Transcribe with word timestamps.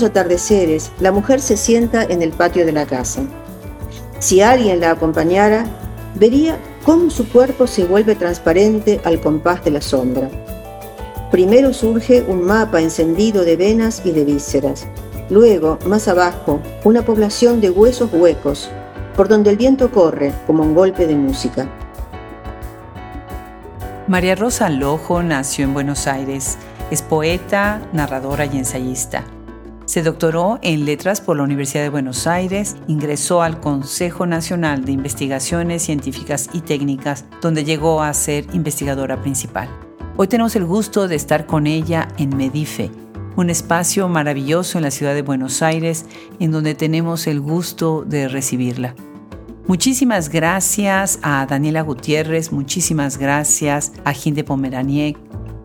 Los 0.00 0.08
atardeceres, 0.08 0.92
la 0.98 1.12
mujer 1.12 1.42
se 1.42 1.58
sienta 1.58 2.02
en 2.02 2.22
el 2.22 2.30
patio 2.30 2.64
de 2.64 2.72
la 2.72 2.86
casa. 2.86 3.20
Si 4.18 4.40
alguien 4.40 4.80
la 4.80 4.92
acompañara, 4.92 5.66
vería 6.14 6.56
cómo 6.86 7.10
su 7.10 7.28
cuerpo 7.28 7.66
se 7.66 7.84
vuelve 7.84 8.14
transparente 8.14 9.02
al 9.04 9.20
compás 9.20 9.62
de 9.62 9.72
la 9.72 9.82
sombra. 9.82 10.30
Primero 11.30 11.74
surge 11.74 12.22
un 12.22 12.44
mapa 12.44 12.80
encendido 12.80 13.44
de 13.44 13.58
venas 13.58 14.00
y 14.02 14.12
de 14.12 14.24
vísceras. 14.24 14.86
Luego, 15.28 15.78
más 15.84 16.08
abajo, 16.08 16.60
una 16.82 17.04
población 17.04 17.60
de 17.60 17.68
huesos 17.68 18.08
huecos, 18.10 18.70
por 19.18 19.28
donde 19.28 19.50
el 19.50 19.58
viento 19.58 19.90
corre 19.90 20.32
como 20.46 20.62
un 20.62 20.74
golpe 20.74 21.06
de 21.06 21.14
música. 21.14 21.68
María 24.08 24.34
Rosa 24.34 24.70
Lojo 24.70 25.22
nació 25.22 25.66
en 25.66 25.74
Buenos 25.74 26.06
Aires. 26.06 26.56
Es 26.90 27.02
poeta, 27.02 27.82
narradora 27.92 28.46
y 28.46 28.56
ensayista. 28.56 29.24
Se 29.90 30.04
doctoró 30.04 30.60
en 30.62 30.84
letras 30.84 31.20
por 31.20 31.36
la 31.36 31.42
Universidad 31.42 31.82
de 31.82 31.88
Buenos 31.88 32.28
Aires, 32.28 32.76
ingresó 32.86 33.42
al 33.42 33.58
Consejo 33.58 34.24
Nacional 34.24 34.84
de 34.84 34.92
Investigaciones 34.92 35.82
Científicas 35.82 36.48
y 36.52 36.60
Técnicas, 36.60 37.24
donde 37.42 37.64
llegó 37.64 38.00
a 38.00 38.14
ser 38.14 38.46
investigadora 38.52 39.20
principal. 39.20 39.68
Hoy 40.16 40.28
tenemos 40.28 40.54
el 40.54 40.64
gusto 40.64 41.08
de 41.08 41.16
estar 41.16 41.44
con 41.44 41.66
ella 41.66 42.06
en 42.18 42.36
Medife, 42.36 42.92
un 43.34 43.50
espacio 43.50 44.08
maravilloso 44.08 44.78
en 44.78 44.84
la 44.84 44.92
ciudad 44.92 45.12
de 45.12 45.22
Buenos 45.22 45.60
Aires 45.60 46.06
en 46.38 46.52
donde 46.52 46.76
tenemos 46.76 47.26
el 47.26 47.40
gusto 47.40 48.04
de 48.06 48.28
recibirla. 48.28 48.94
Muchísimas 49.66 50.28
gracias 50.28 51.18
a 51.22 51.44
Daniela 51.46 51.82
Gutiérrez, 51.82 52.52
muchísimas 52.52 53.18
gracias 53.18 53.90
a 54.04 54.12
Ginde 54.12 54.44
Pomeraniec 54.44 55.18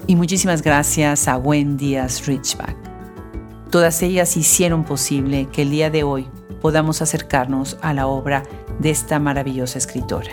y 0.07 0.15
muchísimas 0.15 0.63
gracias 0.63 1.27
a 1.27 1.37
Wendy 1.37 1.99
Richback. 2.25 2.84
Todas 3.75 4.01
ellas 4.03 4.37
hicieron 4.37 4.85
posible 4.85 5.49
que 5.51 5.63
el 5.63 5.69
día 5.69 5.89
de 5.89 6.03
hoy 6.03 6.29
podamos 6.61 7.01
acercarnos 7.01 7.77
a 7.81 7.93
la 7.93 8.07
obra 8.07 8.43
de 8.79 8.89
esta 8.89 9.19
maravillosa 9.19 9.77
escritora. 9.77 10.31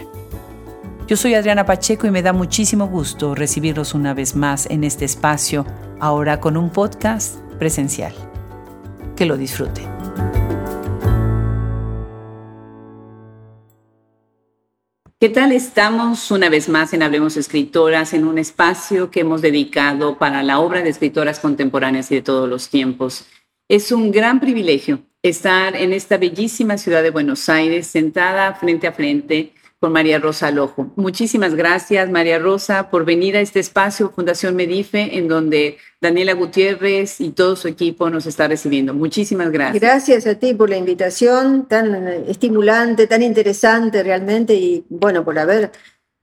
Yo 1.09 1.17
soy 1.17 1.35
Adriana 1.35 1.67
Pacheco 1.67 2.07
y 2.07 2.13
me 2.13 2.23
da 2.23 2.33
muchísimo 2.33 2.87
gusto 2.87 3.35
recibirlos 3.35 3.95
una 3.95 4.15
vez 4.15 4.37
más 4.37 4.67
en 4.67 4.85
este 4.85 5.05
espacio, 5.05 5.67
ahora 5.99 6.39
con 6.39 6.57
un 6.57 6.71
podcast 6.71 7.41
presencial. 7.59 8.15
Que 9.17 9.27
lo 9.27 9.37
disfruten. 9.37 9.92
¿Qué 15.23 15.29
tal 15.29 15.53
estamos 15.53 16.33
una 16.33 16.49
vez 16.49 16.69
más 16.69 16.93
en 16.93 17.05
Hablemos 17.05 17.37
Escritoras, 17.37 18.13
en 18.13 18.27
un 18.27 18.39
espacio 18.39 19.13
que 19.13 19.21
hemos 19.21 19.41
dedicado 19.41 20.19
para 20.19 20.43
la 20.43 20.59
obra 20.59 20.83
de 20.83 20.89
escritoras 20.89 21.39
contemporáneas 21.39 22.11
y 22.11 22.17
de 22.17 22.23
todos 22.23 22.49
los 22.49 22.69
tiempos? 22.71 23.27
Es 23.69 23.93
un 23.93 24.11
gran 24.11 24.41
privilegio 24.41 25.05
estar 25.23 25.77
en 25.77 25.93
esta 25.93 26.17
bellísima 26.17 26.77
ciudad 26.77 27.05
de 27.05 27.11
Buenos 27.11 27.49
Aires, 27.49 27.87
sentada 27.87 28.53
frente 28.55 28.89
a 28.89 28.93
frente 28.93 29.53
con 29.83 29.91
María 29.91 30.21
Rosa 30.21 30.53
Lojo. 30.53 30.93
Muchísimas 30.95 31.57
gracias, 31.57 32.09
María 32.09 32.39
Rosa, 32.39 32.89
por 32.89 33.05
venir 33.05 33.37
a 33.37 33.41
este 33.41 33.59
espacio, 33.59 34.13
Fundación 34.15 34.55
Medife, 34.55 35.19
en 35.19 35.27
donde 35.27 35.77
Daniela 36.01 36.35
Gutiérrez 36.35 37.21
y 37.21 37.31
todo 37.31 37.57
su 37.57 37.67
equipo 37.67 38.09
nos 38.09 38.27
está 38.27 38.47
recibiendo. 38.47 38.95
Muchísimas 38.95 39.51
gracias. 39.51 39.83
Gracias 39.83 40.27
a 40.29 40.37
ti 40.37 40.55
por 40.55 40.71
la 40.71 40.77
invitación 40.77 41.67
tan 41.67 42.07
estimulante, 42.29 43.09
tan 43.09 43.23
interesante 43.23 44.05
realmente 44.05 44.55
y 44.55 44.85
bueno, 44.89 45.25
por 45.25 45.37
haber 45.37 45.73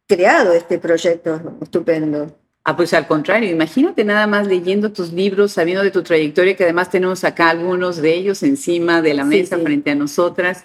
creado 0.07 0.53
este 0.53 0.79
proyecto 0.79 1.57
estupendo. 1.61 2.33
Ah, 2.63 2.77
pues 2.77 2.93
al 2.93 3.07
contrario, 3.07 3.51
imagínate 3.51 4.05
nada 4.05 4.25
más 4.25 4.47
leyendo 4.47 4.93
tus 4.93 5.11
libros, 5.11 5.51
sabiendo 5.51 5.83
de 5.83 5.91
tu 5.91 6.01
trayectoria, 6.01 6.55
que 6.55 6.63
además 6.63 6.89
tenemos 6.89 7.25
acá 7.25 7.49
algunos 7.49 7.97
de 7.97 8.13
ellos 8.13 8.41
encima 8.41 9.01
de 9.01 9.15
la 9.15 9.25
mesa 9.25 9.57
frente 9.57 9.91
a 9.91 9.95
nosotras 9.95 10.63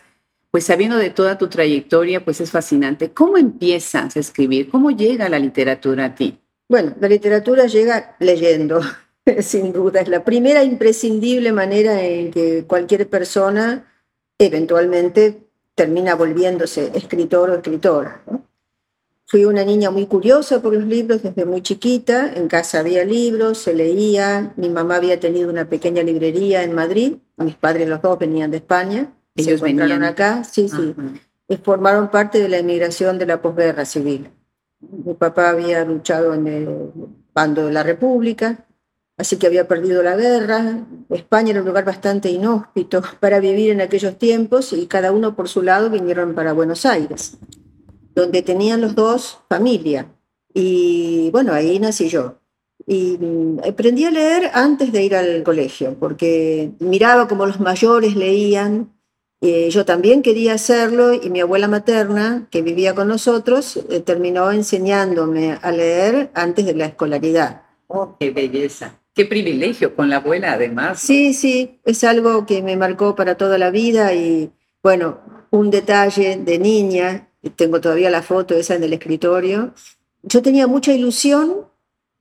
pues 0.55 0.67
sabiendo 0.67 0.99
de 0.99 1.11
toda 1.11 1.37
tu 1.37 1.49
trayectoria, 1.49 2.25
pues 2.25 2.41
es 2.41 2.53
fascinante. 2.53 3.11
¿Cómo 3.11 3.39
empiezas 3.39 4.15
a 4.15 4.21
escribir? 4.21 4.71
¿Cómo 4.71 4.93
llega 4.93 5.29
la 5.29 5.41
literatura 5.41 6.05
a 6.05 6.15
ti? 6.15 6.39
Bueno, 6.69 6.95
la 7.01 7.09
literatura 7.09 7.67
llega 7.67 8.15
leyendo, 8.21 8.81
sin 9.41 9.73
duda. 9.73 10.03
Es 10.03 10.07
la 10.07 10.25
primera 10.25 10.63
imprescindible 10.63 11.51
manera 11.51 12.01
en 12.05 12.31
que 12.31 12.67
cualquier 12.69 13.11
persona 13.11 13.93
eventualmente 14.39 15.49
termina 15.75 16.15
volviéndose 16.15 16.93
escritor 16.95 17.51
o 17.51 17.55
escritora. 17.55 18.23
Fui 19.27 19.47
una 19.47 19.65
niña 19.65 19.91
muy 19.91 20.07
curiosa 20.07 20.63
por 20.63 20.73
los 20.73 20.85
libros 20.85 21.25
desde 21.25 21.47
muy 21.47 21.63
chiquita. 21.63 22.33
En 22.33 22.47
casa 22.47 22.79
había 22.79 23.05
libros, 23.05 23.59
se 23.59 23.75
leía. 23.75 24.53
Mi 24.57 24.69
mamá 24.69 24.95
había 24.95 25.19
tenido 25.19 25.51
una 25.51 25.69
pequeña 25.69 26.05
librería 26.05 26.63
en 26.63 26.77
Madrid. 26.77 27.17
Mis 27.39 27.57
padres 27.57 27.89
los 27.89 28.01
dos 28.01 28.21
venían 28.21 28.53
de 28.53 28.59
España. 28.59 29.13
Ellos 29.37 29.61
se 29.61 30.05
acá, 30.05 30.45
sí, 30.45 30.69
sí. 30.69 30.95
Y 31.49 31.57
formaron 31.57 32.11
parte 32.11 32.41
de 32.41 32.49
la 32.49 32.59
emigración 32.59 33.19
de 33.19 33.27
la 33.27 33.43
posguerra 33.43 33.85
civil. 33.85 34.31
Mi 34.81 35.15
papá 35.15 35.51
había 35.51 35.85
luchado 35.85 36.35
en 36.35 36.47
el 36.47 36.91
bando 37.35 37.67
de 37.67 37.73
la 37.73 37.83
República, 37.83 38.67
así 39.17 39.37
que 39.37 39.47
había 39.47 39.67
perdido 39.67 40.03
la 40.03 40.17
guerra. 40.17 40.87
España 41.11 41.51
era 41.51 41.61
un 41.61 41.67
lugar 41.67 41.85
bastante 41.85 42.31
inhóspito 42.31 43.03
para 43.19 43.41
vivir 43.41 43.71
en 43.71 43.81
aquellos 43.81 44.19
tiempos 44.19 44.73
y 44.73 44.87
cada 44.87 45.11
uno 45.11 45.35
por 45.35 45.49
su 45.49 45.63
lado 45.63 45.91
vinieron 45.91 46.35
para 46.35 46.53
Buenos 46.53 46.87
Aires, 46.87 47.37
donde 48.15 48.43
tenían 48.43 48.81
los 48.81 48.95
dos 48.95 49.41
familia. 49.49 50.07
Y 50.53 51.31
bueno, 51.33 51.53
ahí 51.53 51.81
nací 51.81 52.09
yo. 52.09 52.39
Y 52.87 53.19
mm, 53.19 53.61
aprendí 53.69 54.05
a 54.05 54.11
leer 54.11 54.51
antes 54.55 54.93
de 54.93 55.03
ir 55.03 55.17
al 55.17 55.43
colegio, 55.43 55.97
porque 55.99 56.73
miraba 56.79 57.27
como 57.27 57.47
los 57.47 57.59
mayores 57.59 58.15
leían 58.15 58.94
eh, 59.41 59.69
yo 59.71 59.85
también 59.85 60.23
quería 60.23 60.55
hacerlo 60.55 61.13
y 61.13 61.31
mi 61.31 61.41
abuela 61.41 61.69
materna, 61.69 62.47
que 62.51 62.63
vivía 62.63 62.95
con 62.95 63.09
nosotros, 63.09 63.81
eh, 63.91 64.01
terminó 64.01 64.51
enseñándome 64.51 65.59
a 65.61 65.71
leer 65.71 66.31
antes 66.35 66.65
de 66.65 66.75
la 66.75 66.87
escolaridad. 66.87 67.63
Oh, 67.87 68.17
qué 68.19 68.31
belleza. 68.31 68.99
Qué 69.15 69.27
privilegio 69.27 69.95
con 69.95 70.11
la 70.11 70.17
abuela, 70.17 70.55
además. 70.55 70.99
Sí, 70.99 71.35
sí, 71.35 71.79
es 71.85 72.03
algo 72.03 72.47
que 72.47 72.63
me 72.63 72.77
marcó 72.77 73.15
para 73.15 73.37
toda 73.37 73.59
la 73.59 73.71
vida 73.71 74.13
y 74.15 74.51
bueno, 74.83 75.21
un 75.51 75.71
detalle 75.71 76.37
de 76.37 76.59
niña, 76.59 77.29
tengo 77.57 77.81
todavía 77.81 78.11
la 78.11 78.23
foto 78.23 78.55
esa 78.55 78.75
en 78.75 78.83
el 78.83 78.93
escritorio, 78.93 79.73
yo 80.23 80.43
tenía 80.43 80.67
mucha 80.67 80.93
ilusión 80.93 81.67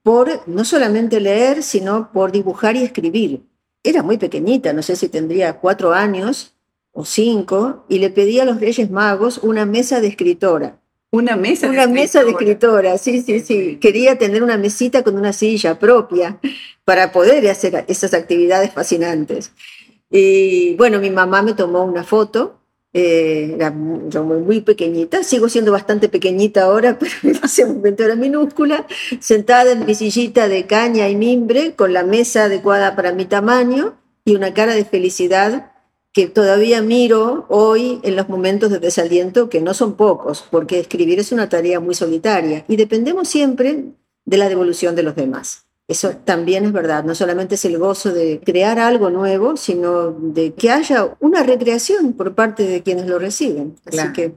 por 0.03 0.47
no 0.47 0.65
solamente 0.65 1.19
leer, 1.19 1.63
sino 1.63 2.11
por 2.11 2.31
dibujar 2.31 2.75
y 2.75 2.83
escribir. 2.83 3.43
Era 3.81 4.03
muy 4.03 4.17
pequeñita, 4.17 4.73
no 4.73 4.83
sé 4.83 4.95
si 4.95 5.09
tendría 5.09 5.59
cuatro 5.59 5.93
años, 5.93 6.55
o 6.93 7.05
cinco, 7.05 7.85
y 7.89 7.99
le 7.99 8.11
pedí 8.11 8.39
a 8.39 8.45
los 8.45 8.61
Reyes 8.61 8.89
Magos 8.89 9.39
una 9.39 9.65
mesa 9.65 9.99
de 9.99 10.07
escritora. 10.07 10.79
Una 11.11 11.35
mesa 11.35 11.69
Una 11.69 11.85
mesa 11.85 12.23
de 12.23 12.31
escritora, 12.31 12.97
sí, 12.97 13.21
sí, 13.21 13.39
sí. 13.39 13.77
Quería 13.79 14.17
tener 14.17 14.41
una 14.41 14.57
mesita 14.57 15.03
con 15.03 15.15
una 15.15 15.33
silla 15.33 15.77
propia 15.77 16.39
para 16.85 17.11
poder 17.11 17.47
hacer 17.49 17.85
esas 17.87 18.13
actividades 18.13 18.71
fascinantes. 18.71 19.51
Y 20.09 20.75
bueno, 20.75 20.99
mi 20.99 21.09
mamá 21.09 21.41
me 21.41 21.53
tomó 21.53 21.83
una 21.83 22.03
foto, 22.03 22.59
eh, 22.93 23.53
era 23.55 23.73
yo 24.09 24.23
muy, 24.23 24.37
muy, 24.39 24.61
pequeñita, 24.61 25.23
sigo 25.23 25.49
siendo 25.49 25.71
bastante 25.71 26.09
pequeñita 26.09 26.63
ahora, 26.63 26.97
pero 26.99 27.11
en 27.23 27.43
ese 27.43 27.65
momento 27.65 28.03
era 28.03 28.15
minúscula, 28.15 28.85
sentada 29.19 29.71
en 29.71 29.85
mi 29.85 29.95
sillita 29.95 30.47
de 30.47 30.67
caña 30.67 31.09
y 31.09 31.15
mimbre, 31.15 31.73
con 31.75 31.93
la 31.93 32.03
mesa 32.03 32.45
adecuada 32.45 32.95
para 32.95 33.11
mi 33.11 33.25
tamaño 33.25 33.95
y 34.25 34.35
una 34.35 34.53
cara 34.53 34.75
de 34.75 34.85
felicidad 34.85 35.72
que 36.13 36.27
todavía 36.27 36.81
miro 36.81 37.45
hoy 37.49 37.99
en 38.03 38.15
los 38.15 38.29
momentos 38.29 38.69
de 38.69 38.79
desaliento, 38.79 39.49
que 39.49 39.61
no 39.61 39.73
son 39.73 39.95
pocos, 39.95 40.45
porque 40.49 40.79
escribir 40.79 41.19
es 41.19 41.31
una 41.31 41.49
tarea 41.49 41.79
muy 41.79 41.95
solitaria 41.95 42.63
y 42.67 42.75
dependemos 42.75 43.27
siempre 43.27 43.85
de 44.25 44.37
la 44.37 44.47
devolución 44.47 44.95
de 44.95 45.03
los 45.03 45.15
demás. 45.15 45.65
Eso 45.87 46.11
también 46.23 46.65
es 46.65 46.71
verdad, 46.71 47.03
no 47.03 47.13
solamente 47.13 47.55
es 47.55 47.65
el 47.65 47.77
gozo 47.77 48.13
de 48.13 48.39
crear 48.45 48.79
algo 48.79 49.09
nuevo, 49.09 49.57
sino 49.57 50.11
de 50.11 50.53
que 50.53 50.69
haya 50.71 51.17
una 51.19 51.43
recreación 51.43 52.13
por 52.13 52.35
parte 52.35 52.63
de 52.63 52.83
quienes 52.83 53.07
lo 53.07 53.19
reciben. 53.19 53.75
Así 53.85 54.13
que 54.13 54.35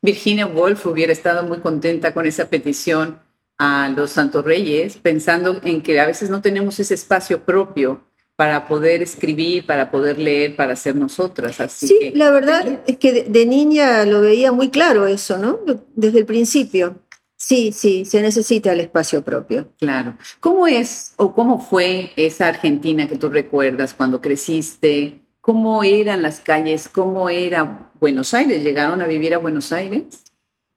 Virginia 0.00 0.46
Woolf 0.46 0.86
hubiera 0.86 1.12
estado 1.12 1.46
muy 1.46 1.58
contenta 1.58 2.14
con 2.14 2.26
esa 2.26 2.48
petición 2.48 3.20
a 3.58 3.92
los 3.94 4.10
Santos 4.10 4.44
Reyes, 4.44 4.96
pensando 4.96 5.60
en 5.62 5.82
que 5.82 6.00
a 6.00 6.06
veces 6.06 6.30
no 6.30 6.40
tenemos 6.40 6.80
ese 6.80 6.94
espacio 6.94 7.44
propio 7.44 8.07
para 8.38 8.68
poder 8.68 9.02
escribir, 9.02 9.66
para 9.66 9.90
poder 9.90 10.16
leer, 10.16 10.54
para 10.54 10.76
ser 10.76 10.94
nosotras. 10.94 11.60
Así 11.60 11.88
sí, 11.88 12.12
la 12.14 12.30
verdad 12.30 12.82
es 12.86 12.96
que 12.96 13.24
de, 13.24 13.46
niña 13.46 14.04
lo 14.04 14.20
veía 14.20 14.52
muy 14.52 14.68
claro 14.68 15.08
eso, 15.08 15.38
¿no? 15.38 15.58
Desde 15.96 16.20
el 16.20 16.24
principio. 16.24 17.00
Sí, 17.34 17.72
sí, 17.72 18.04
se 18.04 18.22
necesita 18.22 18.72
el 18.72 18.78
espacio 18.78 19.22
propio. 19.22 19.72
Claro. 19.80 20.16
¿Cómo 20.38 20.68
es 20.68 21.14
o 21.16 21.34
cómo 21.34 21.60
fue 21.60 22.12
esa 22.14 22.46
Argentina 22.46 23.08
que 23.08 23.16
tú 23.16 23.28
recuerdas 23.28 23.92
cuando 23.92 24.20
creciste? 24.20 25.20
¿Cómo 25.40 25.82
eran 25.82 26.22
las 26.22 26.38
calles? 26.38 26.88
¿Cómo 26.88 27.28
era 27.30 27.90
Buenos 27.98 28.34
Aires? 28.34 28.62
¿Llegaron 28.62 29.02
a 29.02 29.08
vivir 29.08 29.34
a 29.34 29.38
Buenos 29.38 29.72
Aires? 29.72 30.22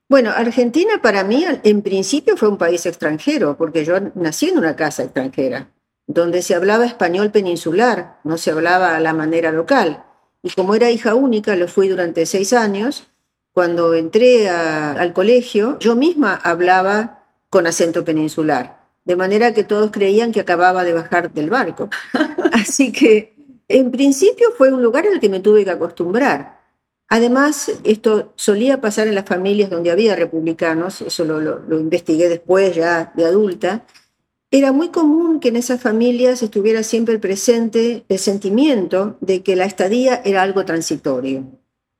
Bueno, 0.08 0.30
Argentina 0.30 1.00
para 1.00 1.22
mí 1.22 1.44
en 1.62 1.82
principio 1.82 2.36
fue 2.36 2.48
un 2.48 2.58
país 2.58 2.84
extranjero, 2.86 3.56
porque 3.56 3.84
yo 3.84 3.94
nací 4.16 4.48
en 4.48 4.58
una 4.58 4.74
casa 4.74 5.04
extranjera. 5.04 5.68
Donde 6.06 6.42
se 6.42 6.54
hablaba 6.54 6.86
español 6.86 7.30
peninsular, 7.30 8.18
no 8.24 8.38
se 8.38 8.50
hablaba 8.50 8.96
a 8.96 9.00
la 9.00 9.12
manera 9.12 9.52
local. 9.52 10.04
Y 10.42 10.50
como 10.50 10.74
era 10.74 10.90
hija 10.90 11.14
única, 11.14 11.54
lo 11.56 11.68
fui 11.68 11.88
durante 11.88 12.26
seis 12.26 12.52
años, 12.52 13.08
cuando 13.52 13.94
entré 13.94 14.48
al 14.48 15.12
colegio, 15.12 15.78
yo 15.78 15.94
misma 15.94 16.34
hablaba 16.34 17.24
con 17.50 17.66
acento 17.66 18.04
peninsular, 18.04 18.80
de 19.04 19.14
manera 19.14 19.52
que 19.52 19.62
todos 19.62 19.90
creían 19.90 20.32
que 20.32 20.40
acababa 20.40 20.84
de 20.84 20.94
bajar 20.94 21.32
del 21.32 21.50
barco. 21.50 21.90
Así 22.52 22.92
que, 22.92 23.34
en 23.68 23.90
principio, 23.90 24.48
fue 24.56 24.72
un 24.72 24.82
lugar 24.82 25.06
el 25.06 25.20
que 25.20 25.28
me 25.28 25.40
tuve 25.40 25.64
que 25.64 25.70
acostumbrar. 25.70 26.60
Además, 27.08 27.70
esto 27.84 28.32
solía 28.36 28.80
pasar 28.80 29.06
en 29.06 29.14
las 29.14 29.26
familias 29.26 29.68
donde 29.68 29.90
había 29.90 30.16
republicanos, 30.16 31.02
eso 31.02 31.24
lo 31.24 31.78
investigué 31.78 32.30
después 32.30 32.74
ya 32.74 33.12
de 33.14 33.26
adulta, 33.26 33.84
era 34.52 34.70
muy 34.70 34.90
común 34.90 35.40
que 35.40 35.48
en 35.48 35.56
esas 35.56 35.80
familias 35.80 36.42
estuviera 36.42 36.82
siempre 36.82 37.18
presente 37.18 38.04
el 38.10 38.18
sentimiento 38.18 39.16
de 39.22 39.42
que 39.42 39.56
la 39.56 39.64
estadía 39.64 40.20
era 40.26 40.42
algo 40.42 40.66
transitorio, 40.66 41.46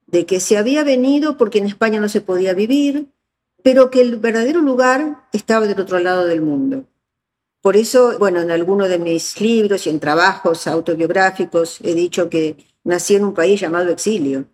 de 0.06 0.26
que 0.26 0.38
se 0.38 0.58
había 0.58 0.84
venido 0.84 1.38
porque 1.38 1.58
en 1.58 1.66
España 1.66 1.98
no 1.98 2.10
se 2.10 2.20
podía 2.20 2.52
vivir, 2.52 3.06
pero 3.62 3.90
que 3.90 4.02
el 4.02 4.16
verdadero 4.16 4.60
lugar 4.60 5.26
estaba 5.32 5.66
del 5.66 5.80
otro 5.80 5.98
lado 5.98 6.26
del 6.26 6.42
mundo. 6.42 6.84
Por 7.62 7.74
eso, 7.74 8.18
bueno, 8.18 8.42
en 8.42 8.50
algunos 8.50 8.90
de 8.90 8.98
mis 8.98 9.40
libros 9.40 9.86
y 9.86 9.90
en 9.90 9.98
trabajos 9.98 10.66
autobiográficos 10.66 11.78
he 11.82 11.94
dicho 11.94 12.28
que 12.28 12.56
nací 12.84 13.14
en 13.14 13.24
un 13.24 13.32
país 13.32 13.60
llamado 13.60 13.90
exilio. 13.90 14.44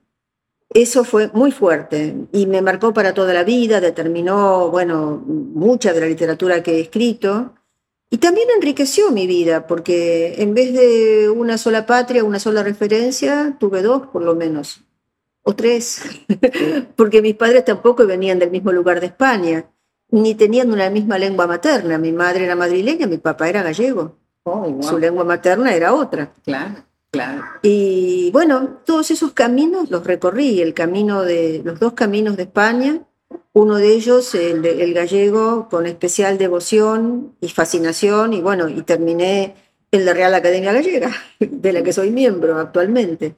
Eso 0.70 1.02
fue 1.02 1.30
muy 1.32 1.50
fuerte 1.50 2.14
y 2.30 2.46
me 2.46 2.62
marcó 2.62 2.92
para 2.92 3.12
toda 3.12 3.34
la 3.34 3.42
vida, 3.42 3.80
determinó, 3.80 4.70
bueno, 4.70 5.20
mucha 5.26 5.92
de 5.92 6.00
la 6.00 6.06
literatura 6.06 6.62
que 6.62 6.76
he 6.76 6.80
escrito 6.80 7.54
y 8.10 8.18
también 8.18 8.48
enriqueció 8.56 9.10
mi 9.10 9.26
vida, 9.26 9.66
porque 9.66 10.42
en 10.42 10.54
vez 10.54 10.72
de 10.72 11.28
una 11.28 11.58
sola 11.58 11.84
patria, 11.84 12.24
una 12.24 12.38
sola 12.38 12.62
referencia, 12.62 13.56
tuve 13.60 13.82
dos 13.82 14.06
por 14.06 14.22
lo 14.22 14.34
menos, 14.34 14.80
o 15.42 15.54
tres, 15.54 16.02
porque 16.96 17.20
mis 17.20 17.34
padres 17.34 17.66
tampoco 17.66 18.06
venían 18.06 18.38
del 18.38 18.50
mismo 18.50 18.72
lugar 18.72 19.00
de 19.00 19.06
España, 19.06 19.66
ni 20.10 20.34
tenían 20.34 20.72
una 20.72 20.88
misma 20.88 21.18
lengua 21.18 21.46
materna. 21.46 21.98
Mi 21.98 22.12
madre 22.12 22.44
era 22.44 22.56
madrileña, 22.56 23.06
mi 23.06 23.18
papá 23.18 23.50
era 23.50 23.62
gallego. 23.62 24.16
Oh, 24.44 24.82
Su 24.82 24.98
lengua 24.98 25.24
materna 25.24 25.74
era 25.74 25.92
otra. 25.92 26.32
Claro, 26.44 26.76
claro. 27.10 27.44
Y 27.60 28.30
bueno, 28.32 28.80
todos 28.86 29.10
esos 29.10 29.32
caminos 29.32 29.90
los 29.90 30.04
recorrí, 30.06 30.62
el 30.62 30.72
camino 30.72 31.24
de 31.24 31.60
los 31.62 31.78
dos 31.78 31.92
caminos 31.92 32.38
de 32.38 32.44
España 32.44 33.02
uno 33.52 33.76
de 33.76 33.92
ellos, 33.92 34.34
el, 34.34 34.94
gallego, 34.94 35.68
con 35.68 35.86
especial 35.86 36.38
devoción 36.38 37.34
y 37.40 37.48
fascinación, 37.48 38.32
y 38.32 38.40
bueno, 38.40 38.68
y 38.68 38.82
terminé 38.82 39.54
en 39.90 40.04
la 40.04 40.14
Real 40.14 40.34
Academia 40.34 40.72
Gallega, 40.72 41.12
de 41.40 41.72
la 41.72 41.82
que 41.82 41.92
soy 41.92 42.10
miembro 42.10 42.58
actualmente. 42.58 43.36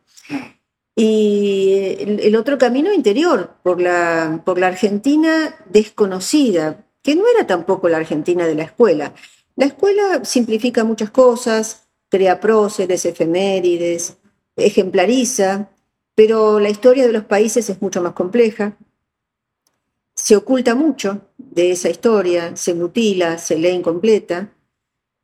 Y 0.97 1.97
el, 1.99 2.37
otro 2.37 2.59
camino 2.59 2.93
interior, 2.93 3.55
por 3.63 3.81
la, 3.81 4.43
por 4.45 4.59
la 4.59 4.67
Argentina 4.67 5.55
desconocida, 5.71 6.85
que 7.03 7.17
no 7.17 7.25
era 7.35 7.47
tampoco 7.47 7.89
la 7.89 7.97
Argentina 7.97 8.47
de 8.47 8.55
la 8.55 8.65
escuela. 8.65 9.15
La 9.57 9.67
escuela 9.67 10.25
simplifica 10.25 10.85
muchas 10.85 11.11
cosas, 11.11 11.89
crea 12.11 12.41
próceres, 12.41 13.07
efemérides, 13.07 14.19
ejemplariza, 14.57 15.71
pero 16.15 16.61
la 16.61 16.69
historia 16.69 17.07
de 17.07 17.13
los 17.13 17.25
países 17.25 17.71
es 17.71 17.81
mucho 17.81 18.03
más 18.03 18.13
compleja 18.13 18.77
se 20.23 20.37
oculta 20.37 20.75
mucho 20.75 21.23
de 21.39 21.73
esa 21.73 21.89
historia, 21.89 22.55
se 22.55 22.75
mutila, 22.75 23.39
se 23.39 23.59
lee 23.59 23.71
incompleta. 23.71 24.53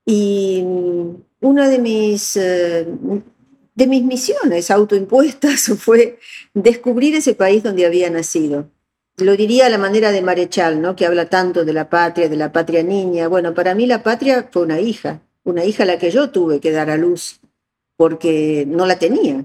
Y 0.07 0.65
una 1.41 1.69
de 1.69 1.79
mis, 1.79 2.37
eh, 2.37 2.87
de 3.75 3.87
mis 3.87 4.03
misiones 4.03 4.71
autoimpuestas 4.71 5.67
fue 5.79 6.19
descubrir 6.55 7.15
ese 7.15 7.35
país 7.35 7.63
donde 7.63 7.85
había 7.85 8.09
nacido. 8.11 8.71
Lo 9.19 9.37
diría 9.37 9.67
a 9.67 9.71
la 9.71 9.79
manera 9.79 10.13
de 10.13 10.23
Marechal, 10.23 10.81
¿no? 10.81 10.97
que 10.97 11.07
habla 11.07 11.29
tanto 11.29 11.65
de 11.65 11.73
la 11.73 11.91
patria, 11.91 12.29
de 12.29 12.37
la 12.37 12.53
patria 12.53 12.83
niña. 12.83 13.29
Bueno, 13.29 13.55
para 13.55 13.75
mí 13.75 13.87
la 13.87 14.03
patria 14.03 14.49
fue 14.51 14.63
una 14.63 14.81
hija, 14.81 15.21
una 15.45 15.65
hija 15.65 15.83
a 15.83 15.87
la 15.87 15.99
que 15.99 16.11
yo 16.11 16.31
tuve 16.31 16.61
que 16.61 16.71
dar 16.71 16.91
a 16.91 16.97
luz, 16.97 17.41
porque 17.97 18.65
no 18.67 18.87
la 18.87 18.99
tenía 18.99 19.45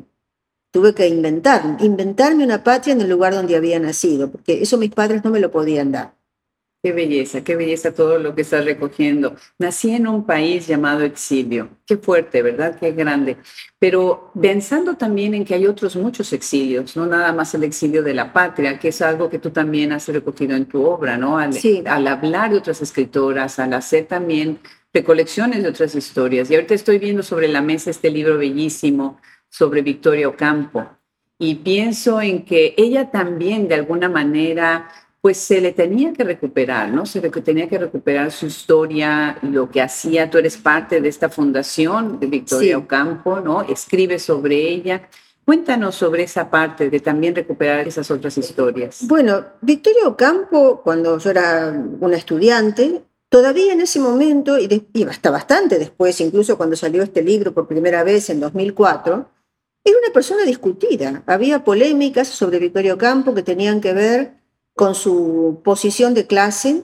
tuve 0.71 0.95
que 0.95 1.07
inventar, 1.07 1.77
inventarme 1.79 2.43
una 2.43 2.63
patria 2.63 2.93
en 2.93 3.01
el 3.01 3.09
lugar 3.09 3.33
donde 3.33 3.55
había 3.55 3.79
nacido, 3.79 4.31
porque 4.31 4.61
eso 4.61 4.77
mis 4.77 4.91
padres 4.91 5.23
no 5.23 5.29
me 5.29 5.39
lo 5.39 5.51
podían 5.51 5.91
dar. 5.91 6.13
Qué 6.83 6.93
belleza, 6.93 7.43
qué 7.43 7.55
belleza 7.55 7.93
todo 7.93 8.17
lo 8.17 8.33
que 8.33 8.41
estás 8.41 8.65
recogiendo. 8.65 9.35
Nací 9.59 9.91
en 9.91 10.07
un 10.07 10.25
país 10.25 10.65
llamado 10.65 11.03
exilio. 11.03 11.69
Qué 11.85 11.97
fuerte, 11.97 12.41
¿verdad? 12.41 12.75
Qué 12.79 12.91
grande. 12.91 13.37
Pero 13.77 14.31
pensando 14.41 14.97
también 14.97 15.35
en 15.35 15.45
que 15.45 15.53
hay 15.53 15.67
otros 15.67 15.95
muchos 15.95 16.33
exilios, 16.33 16.97
no 16.97 17.05
nada 17.05 17.33
más 17.33 17.53
el 17.53 17.65
exilio 17.65 18.01
de 18.01 18.15
la 18.15 18.33
patria, 18.33 18.79
que 18.79 18.87
es 18.87 18.99
algo 19.03 19.29
que 19.29 19.37
tú 19.37 19.51
también 19.51 19.91
has 19.91 20.07
recogido 20.07 20.55
en 20.55 20.65
tu 20.65 20.83
obra, 20.83 21.17
¿no? 21.17 21.37
Al, 21.37 21.53
sí. 21.53 21.83
al 21.85 22.07
hablar 22.07 22.49
de 22.49 22.57
otras 22.57 22.81
escritoras, 22.81 23.59
al 23.59 23.73
hacer 23.73 24.07
también 24.07 24.57
recolecciones 24.91 25.61
de 25.61 25.69
otras 25.69 25.93
historias. 25.93 26.49
Y 26.49 26.55
ahorita 26.55 26.73
estoy 26.73 26.97
viendo 26.97 27.21
sobre 27.21 27.47
la 27.47 27.61
mesa 27.61 27.91
este 27.91 28.09
libro 28.09 28.39
bellísimo 28.39 29.19
sobre 29.51 29.83
Victoria 29.83 30.27
Ocampo. 30.27 30.87
Y 31.37 31.55
pienso 31.55 32.21
en 32.21 32.45
que 32.45 32.73
ella 32.77 33.11
también 33.11 33.67
de 33.67 33.75
alguna 33.75 34.09
manera 34.09 34.89
pues 35.21 35.37
se 35.37 35.61
le 35.61 35.71
tenía 35.71 36.13
que 36.13 36.23
recuperar, 36.23 36.89
¿no? 36.89 37.05
Se 37.05 37.21
le 37.21 37.29
tenía 37.29 37.69
que 37.69 37.77
recuperar 37.77 38.31
su 38.31 38.47
historia, 38.47 39.37
lo 39.43 39.69
que 39.69 39.79
hacía. 39.79 40.31
Tú 40.31 40.39
eres 40.39 40.57
parte 40.57 40.99
de 40.99 41.09
esta 41.09 41.29
fundación 41.29 42.19
de 42.19 42.25
Victoria 42.25 42.79
Ocampo, 42.79 43.39
¿no? 43.39 43.61
Escribe 43.61 44.17
sobre 44.17 44.55
ella. 44.55 45.07
Cuéntanos 45.45 45.93
sobre 45.93 46.23
esa 46.23 46.49
parte 46.49 46.89
de 46.89 46.99
también 46.99 47.35
recuperar 47.35 47.87
esas 47.87 48.09
otras 48.09 48.35
historias. 48.37 49.05
Bueno, 49.07 49.45
Victoria 49.61 50.07
Ocampo, 50.07 50.81
cuando 50.83 51.19
yo 51.19 51.29
era 51.29 51.71
una 51.99 52.17
estudiante, 52.17 53.03
todavía 53.29 53.73
en 53.73 53.81
ese 53.81 53.99
momento, 53.99 54.57
y, 54.57 54.87
y 54.91 55.03
hasta 55.03 55.29
bastante 55.29 55.77
después, 55.77 56.19
incluso 56.19 56.57
cuando 56.57 56.75
salió 56.75 57.03
este 57.03 57.21
libro 57.21 57.53
por 57.53 57.67
primera 57.67 58.03
vez 58.03 58.31
en 58.31 58.39
2004, 58.39 59.29
era 59.83 59.97
una 59.97 60.13
persona 60.13 60.43
discutida. 60.43 61.23
Había 61.25 61.63
polémicas 61.63 62.27
sobre 62.27 62.59
Victorio 62.59 62.97
Campo 62.97 63.33
que 63.33 63.43
tenían 63.43 63.81
que 63.81 63.93
ver 63.93 64.33
con 64.73 64.95
su 64.95 65.61
posición 65.63 66.13
de 66.13 66.27
clase, 66.27 66.83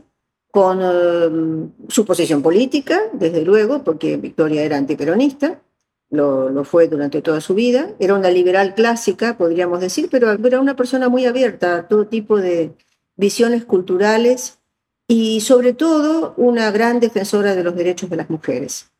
con 0.51 0.79
eh, 0.81 1.69
su 1.89 2.05
posición 2.05 2.41
política, 2.41 3.01
desde 3.13 3.43
luego, 3.43 3.83
porque 3.83 4.17
Victoria 4.17 4.63
era 4.63 4.77
antiperonista, 4.77 5.61
lo, 6.09 6.49
lo, 6.49 6.63
fue 6.63 6.87
durante 6.87 7.21
toda 7.21 7.41
su 7.41 7.53
vida. 7.53 7.91
Era 7.99 8.15
una 8.15 8.31
liberal 8.31 8.73
clásica, 8.73 9.37
podríamos 9.37 9.79
decir, 9.79 10.07
pero 10.09 10.31
era 10.31 10.59
una 10.59 10.75
persona 10.75 11.09
muy 11.09 11.25
abierta 11.25 11.77
a 11.77 11.87
todo 11.87 12.07
tipo 12.07 12.37
de 12.37 12.73
visiones 13.15 13.65
culturales 13.65 14.59
y 15.07 15.41
sobre 15.41 15.73
todo 15.73 16.33
una 16.37 16.71
gran 16.71 16.99
defensora 16.99 17.55
de 17.55 17.63
los 17.63 17.75
derechos 17.75 18.09
de 18.09 18.17
las 18.17 18.29
mujeres. 18.29 18.91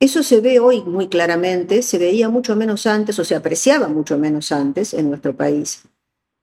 Eso 0.00 0.22
se 0.22 0.40
ve 0.40 0.60
hoy 0.60 0.82
muy 0.82 1.08
claramente, 1.08 1.82
se 1.82 1.98
veía 1.98 2.28
mucho 2.28 2.54
menos 2.54 2.86
antes 2.86 3.18
o 3.18 3.24
se 3.24 3.34
apreciaba 3.34 3.88
mucho 3.88 4.16
menos 4.16 4.52
antes 4.52 4.94
en 4.94 5.08
nuestro 5.08 5.36
país. 5.36 5.82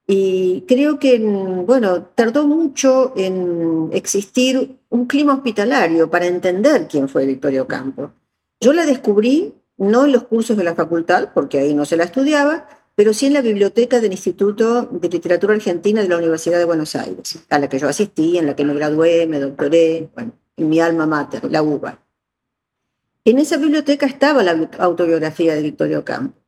Y 0.08 0.66
creo 0.68 1.00
que, 1.00 1.20
bueno, 1.20 2.04
tardó 2.16 2.46
mucho 2.46 3.14
en 3.16 3.90
existir 3.94 4.78
un 4.90 5.06
clima 5.06 5.34
hospitalario 5.34 6.10
para 6.10 6.28
entender 6.28 6.88
quién 6.88 7.10
fue 7.10 7.26
Victoria 7.26 7.64
Ocampo. 7.64 8.12
Yo 8.60 8.74
la 8.74 8.86
descubrí 8.86 9.56
no 9.78 10.06
en 10.06 10.12
los 10.12 10.24
cursos 10.24 10.58
de 10.58 10.64
la 10.64 10.76
facultad, 10.76 11.30
porque 11.34 11.60
ahí 11.60 11.74
no 11.74 11.86
se 11.86 11.98
la 11.98 12.04
estudiaba, 12.04 12.68
pero 12.96 13.14
sí 13.14 13.26
en 13.26 13.34
la 13.34 13.42
biblioteca 13.42 14.00
del 14.00 14.12
Instituto 14.12 14.84
de 14.84 15.10
Literatura 15.10 15.54
Argentina 15.54 16.02
de 16.02 16.08
la 16.08 16.18
Universidad 16.18 16.60
de 16.60 16.66
Buenos 16.66 16.96
Aires, 16.96 17.40
a 17.50 17.60
la 17.60 17.68
que 17.68 17.80
yo 17.80 17.90
asistí, 17.90 18.38
en 18.38 18.46
la 18.48 18.56
que 18.56 18.64
me 18.64 18.74
gradué, 18.74 19.28
me 19.28 19.40
doctoré, 19.40 20.10
bueno, 20.14 20.32
en 20.56 20.70
mi 20.70 20.80
alma 20.80 21.06
mater, 21.06 21.50
la 21.52 21.62
UBA. 21.62 22.05
En 23.28 23.40
esa 23.40 23.58
biblioteca 23.58 24.06
estaba 24.06 24.44
la 24.44 24.70
autobiografía 24.78 25.56
de 25.56 25.64
Victorio 25.64 26.00
Ocampo. 26.00 26.40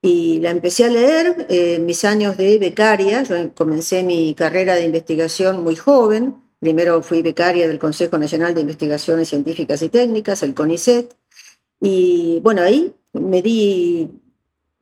Y 0.00 0.38
la 0.38 0.50
empecé 0.50 0.84
a 0.84 0.88
leer 0.88 1.46
en 1.48 1.84
mis 1.84 2.04
años 2.04 2.36
de 2.36 2.58
becaria. 2.58 3.24
Yo 3.24 3.52
comencé 3.54 4.04
mi 4.04 4.32
carrera 4.36 4.76
de 4.76 4.84
investigación 4.84 5.64
muy 5.64 5.74
joven. 5.74 6.36
Primero 6.60 7.02
fui 7.02 7.22
becaria 7.22 7.66
del 7.66 7.80
Consejo 7.80 8.18
Nacional 8.18 8.54
de 8.54 8.60
Investigaciones 8.60 9.28
Científicas 9.28 9.82
y 9.82 9.88
Técnicas, 9.88 10.44
el 10.44 10.54
CONICET. 10.54 11.12
Y 11.80 12.38
bueno, 12.40 12.62
ahí 12.62 12.94
me 13.12 13.42
di 13.42 14.08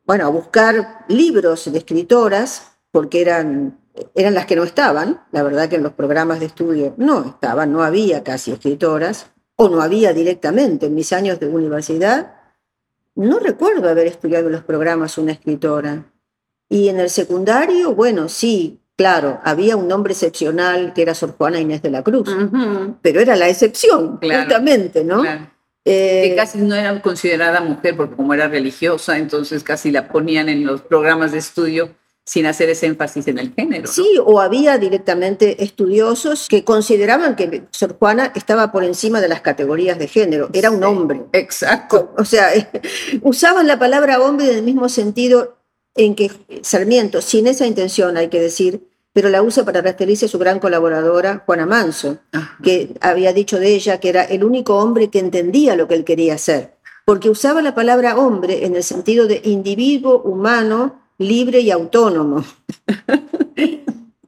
bueno, 0.05 0.27
a 0.27 0.29
buscar 0.29 1.07
libros 1.09 1.73
de 1.73 1.79
escritoras, 1.79 2.77
porque 2.91 3.23
eran, 3.23 3.79
eran 4.15 4.35
las 4.35 4.45
que 4.45 4.57
no 4.57 4.65
estaban. 4.65 5.23
La 5.33 5.43
verdad 5.43 5.71
que 5.71 5.77
en 5.77 5.85
los 5.85 5.95
programas 5.95 6.41
de 6.41 6.47
estudio 6.47 6.93
no 6.99 7.25
estaban, 7.25 7.73
no 7.73 7.83
había 7.83 8.23
casi 8.23 8.53
escritoras 8.53 9.34
o 9.57 9.69
no 9.69 9.81
había 9.81 10.13
directamente 10.13 10.87
en 10.87 10.95
mis 10.95 11.13
años 11.13 11.39
de 11.41 11.49
universidad, 11.49 12.35
no 13.15 13.39
recuerdo 13.39 13.89
haber 13.89 14.07
estudiado 14.07 14.47
en 14.47 14.53
los 14.53 14.65
programas 14.65 15.19
una 15.19 15.33
escritora. 15.33 16.05
Y 16.69 16.89
en 16.89 16.99
el 16.99 17.11
secundario, 17.11 17.95
bueno, 17.95 18.29
sí, 18.29 18.81
claro, 18.97 19.41
había 19.45 19.77
un 19.77 19.87
nombre 19.87 20.13
excepcional 20.13 20.93
que 20.93 21.03
era 21.03 21.15
Sor 21.15 21.35
Juana 21.37 21.61
Inés 21.61 21.83
de 21.83 21.91
la 21.91 22.03
Cruz, 22.03 22.29
pero 23.03 23.21
era 23.21 23.37
la 23.37 23.49
excepción, 23.49 24.19
justamente, 24.21 25.05
¿no? 25.05 25.23
que 25.85 26.33
casi 26.35 26.59
no 26.59 26.75
era 26.75 27.01
considerada 27.03 27.61
mujer 27.61 27.95
porque 27.97 28.17
como 28.17 28.33
era 28.33 28.49
religiosa, 28.49 29.19
entonces 29.19 29.63
casi 29.63 29.91
la 29.91 30.09
ponían 30.09 30.49
en 30.49 30.65
los 30.65 30.81
programas 30.81 31.33
de 31.33 31.39
estudio 31.39 31.91
sin 32.27 32.47
hacer 32.47 32.71
ese 32.71 32.87
énfasis 32.87 33.29
en 33.29 33.39
el 33.39 33.53
género. 33.53 33.87
Sí, 33.87 34.19
o 34.25 34.41
había 34.41 34.79
directamente 34.79 35.63
estudiosos 35.63 36.49
que 36.49 36.65
consideraban 36.65 37.37
que 37.37 37.65
Sor 37.71 37.97
Juana 37.99 38.33
estaba 38.35 38.73
por 38.73 38.83
encima 38.83 39.21
de 39.21 39.29
las 39.29 39.43
categorías 39.43 39.99
de 39.99 40.09
género, 40.09 40.49
era 40.53 40.71
un 40.71 40.83
hombre. 40.85 41.25
Exacto. 41.33 42.15
O 42.17 42.25
sea, 42.25 42.49
usaban 43.23 43.67
la 43.67 43.79
palabra 43.79 44.21
hombre 44.21 44.51
en 44.51 44.57
el 44.57 44.63
mismo 44.63 44.89
sentido 44.89 45.59
en 45.95 46.15
que 46.15 46.31
Sarmiento, 46.63 47.21
sin 47.21 47.47
esa 47.47 47.67
intención 47.67 48.17
hay 48.17 48.29
que 48.29 48.41
decir, 48.41 48.89
pero 49.13 49.29
la 49.29 49.43
usa 49.43 49.65
para 49.65 49.81
referirse 49.81 50.27
a 50.27 50.29
su 50.29 50.39
gran 50.39 50.59
colaboradora, 50.59 51.45
Juana 51.47 51.67
Manso, 51.67 52.19
que 52.63 52.95
había 53.01 53.33
dicho 53.33 53.61
de 53.61 53.75
ella 53.75 54.01
que 54.01 54.09
era 54.09 54.25
el 54.25 54.43
único 54.43 54.77
hombre 54.79 55.09
que 55.09 55.21
entendía 55.21 55.77
lo 55.77 55.87
que 55.87 55.95
él 55.95 56.05
quería 56.05 56.35
hacer, 56.35 56.75
porque 57.05 57.31
usaba 57.31 57.63
la 57.63 57.77
palabra 57.77 58.17
hombre 58.17 58.67
en 58.67 58.75
el 58.75 58.83
sentido 58.83 59.29
de 59.29 59.41
individuo 59.45 60.21
humano, 60.23 61.04
libre 61.19 61.61
y 61.61 61.71
autónomo, 61.71 62.45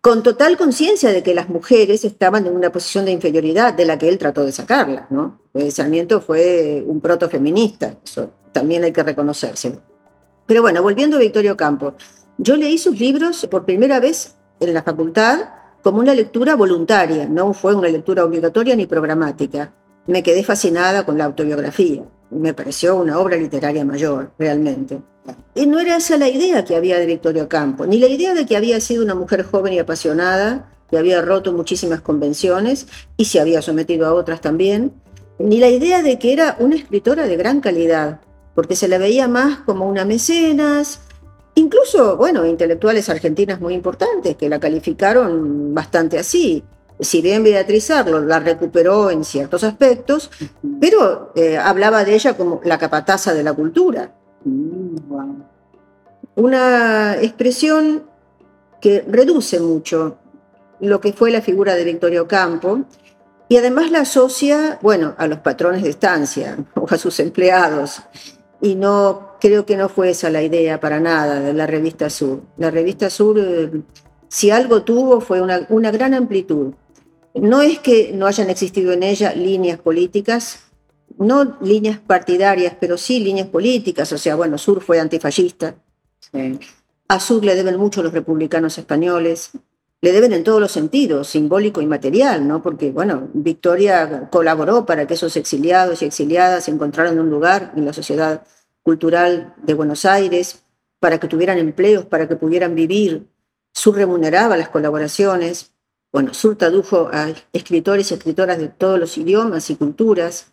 con 0.00 0.22
total 0.22 0.56
conciencia 0.56 1.10
de 1.10 1.22
que 1.22 1.34
las 1.34 1.48
mujeres 1.48 2.04
estaban 2.04 2.46
en 2.46 2.54
una 2.54 2.70
posición 2.70 3.04
de 3.04 3.12
inferioridad 3.12 3.74
de 3.74 3.86
la 3.86 3.98
que 3.98 4.08
él 4.08 4.18
trató 4.18 4.44
de 4.44 4.52
sacarla. 4.52 5.06
¿no? 5.10 5.40
Sarmiento 5.70 6.20
fue 6.20 6.84
un 6.86 7.00
protofeminista, 7.00 7.96
eso 8.04 8.30
también 8.52 8.84
hay 8.84 8.92
que 8.92 9.02
reconocerse. 9.02 9.78
Pero 10.46 10.62
bueno, 10.62 10.82
volviendo 10.82 11.16
a 11.16 11.20
Victorio 11.20 11.56
Campo, 11.56 11.94
yo 12.38 12.56
leí 12.56 12.78
sus 12.78 12.98
libros 12.98 13.46
por 13.50 13.64
primera 13.64 13.98
vez 13.98 14.36
en 14.60 14.72
la 14.72 14.82
facultad 14.82 15.48
como 15.82 15.98
una 15.98 16.14
lectura 16.14 16.56
voluntaria, 16.56 17.28
no 17.28 17.52
fue 17.52 17.74
una 17.74 17.88
lectura 17.88 18.24
obligatoria 18.24 18.74
ni 18.74 18.86
programática. 18.86 19.72
Me 20.06 20.22
quedé 20.22 20.42
fascinada 20.44 21.04
con 21.04 21.18
la 21.18 21.24
autobiografía, 21.24 22.02
me 22.30 22.54
pareció 22.54 22.96
una 22.96 23.18
obra 23.18 23.36
literaria 23.36 23.84
mayor, 23.84 24.32
realmente. 24.38 25.00
Y 25.54 25.66
no 25.66 25.78
era 25.80 25.96
esa 25.96 26.16
la 26.16 26.28
idea 26.28 26.64
que 26.64 26.76
había 26.76 26.98
de 26.98 27.06
Victorio 27.06 27.48
Campo, 27.48 27.86
ni 27.86 27.98
la 27.98 28.08
idea 28.08 28.34
de 28.34 28.46
que 28.46 28.56
había 28.56 28.80
sido 28.80 29.02
una 29.02 29.14
mujer 29.14 29.44
joven 29.44 29.72
y 29.72 29.78
apasionada, 29.78 30.70
que 30.90 30.98
había 30.98 31.22
roto 31.22 31.52
muchísimas 31.52 32.00
convenciones 32.00 32.86
y 33.16 33.24
se 33.24 33.40
había 33.40 33.62
sometido 33.62 34.06
a 34.06 34.14
otras 34.14 34.40
también, 34.40 34.92
ni 35.38 35.58
la 35.58 35.68
idea 35.68 36.02
de 36.02 36.18
que 36.18 36.32
era 36.32 36.56
una 36.60 36.76
escritora 36.76 37.26
de 37.26 37.36
gran 37.36 37.60
calidad, 37.60 38.20
porque 38.54 38.76
se 38.76 38.88
la 38.88 38.98
veía 38.98 39.28
más 39.28 39.58
como 39.60 39.88
una 39.88 40.04
mecenas, 40.04 41.00
incluso, 41.54 42.16
bueno, 42.16 42.46
intelectuales 42.46 43.08
argentinas 43.08 43.60
muy 43.60 43.74
importantes 43.74 44.36
que 44.36 44.48
la 44.48 44.60
calificaron 44.60 45.74
bastante 45.74 46.18
así. 46.18 46.64
Si 47.00 47.20
bien 47.20 47.42
Beatriz 47.42 47.90
Arlo 47.90 48.20
la 48.20 48.40
recuperó 48.40 49.10
en 49.10 49.24
ciertos 49.24 49.64
aspectos, 49.64 50.30
pero 50.80 51.32
eh, 51.34 51.58
hablaba 51.58 52.04
de 52.04 52.14
ella 52.14 52.36
como 52.36 52.60
la 52.64 52.78
capataza 52.78 53.34
de 53.34 53.42
la 53.42 53.52
cultura. 53.52 54.14
Una 56.34 57.16
expresión 57.20 58.04
que 58.80 59.04
reduce 59.06 59.60
mucho 59.60 60.18
lo 60.80 61.00
que 61.00 61.12
fue 61.12 61.30
la 61.30 61.40
figura 61.40 61.74
de 61.74 61.84
Victorio 61.84 62.28
Campo 62.28 62.84
y 63.48 63.56
además 63.56 63.90
la 63.90 64.00
asocia, 64.00 64.78
bueno, 64.82 65.14
a 65.18 65.26
los 65.26 65.38
patrones 65.38 65.82
de 65.82 65.90
estancia 65.90 66.56
o 66.74 66.86
a 66.88 66.98
sus 66.98 67.20
empleados. 67.20 68.02
Y 68.60 68.74
no 68.74 69.36
creo 69.40 69.66
que 69.66 69.76
no 69.76 69.88
fue 69.88 70.10
esa 70.10 70.30
la 70.30 70.42
idea 70.42 70.80
para 70.80 70.98
nada 70.98 71.40
de 71.40 71.52
la 71.52 71.66
revista 71.66 72.10
Sur. 72.10 72.40
La 72.56 72.70
revista 72.70 73.10
Sur, 73.10 73.38
eh, 73.38 73.82
si 74.28 74.50
algo 74.50 74.82
tuvo, 74.82 75.20
fue 75.20 75.40
una, 75.40 75.66
una 75.68 75.90
gran 75.90 76.14
amplitud. 76.14 76.72
No 77.40 77.62
es 77.62 77.78
que 77.78 78.12
no 78.12 78.26
hayan 78.26 78.50
existido 78.50 78.92
en 78.92 79.02
ella 79.02 79.34
líneas 79.34 79.78
políticas, 79.78 80.60
no 81.18 81.56
líneas 81.60 81.98
partidarias, 81.98 82.74
pero 82.80 82.98
sí 82.98 83.20
líneas 83.20 83.48
políticas. 83.48 84.12
O 84.12 84.18
sea, 84.18 84.36
bueno, 84.36 84.58
Sur 84.58 84.82
fue 84.82 85.00
antifascista. 85.00 85.76
A 87.08 87.20
Sur 87.20 87.44
le 87.44 87.54
deben 87.54 87.76
mucho 87.76 88.02
los 88.02 88.12
republicanos 88.12 88.78
españoles. 88.78 89.50
Le 90.02 90.12
deben 90.12 90.32
en 90.34 90.44
todos 90.44 90.60
los 90.60 90.72
sentidos, 90.72 91.28
simbólico 91.28 91.80
y 91.80 91.86
material, 91.86 92.46
¿no? 92.46 92.62
Porque, 92.62 92.90
bueno, 92.90 93.28
Victoria 93.32 94.28
colaboró 94.30 94.84
para 94.84 95.06
que 95.06 95.14
esos 95.14 95.36
exiliados 95.36 96.02
y 96.02 96.04
exiliadas 96.04 96.68
encontraran 96.68 97.18
un 97.18 97.30
lugar 97.30 97.72
en 97.76 97.86
la 97.86 97.92
sociedad 97.92 98.42
cultural 98.82 99.54
de 99.62 99.74
Buenos 99.74 100.04
Aires, 100.04 100.64
para 101.00 101.18
que 101.18 101.28
tuvieran 101.28 101.58
empleos, 101.58 102.04
para 102.04 102.28
que 102.28 102.36
pudieran 102.36 102.74
vivir. 102.74 103.26
Sur 103.72 103.96
remuneraba 103.96 104.56
las 104.56 104.68
colaboraciones. 104.68 105.72
Bueno, 106.16 106.32
Sur 106.32 106.56
tradujo 106.56 107.10
a 107.12 107.28
escritores 107.52 108.10
y 108.10 108.14
escritoras 108.14 108.56
de 108.56 108.68
todos 108.68 108.98
los 108.98 109.18
idiomas 109.18 109.68
y 109.68 109.76
culturas 109.76 110.46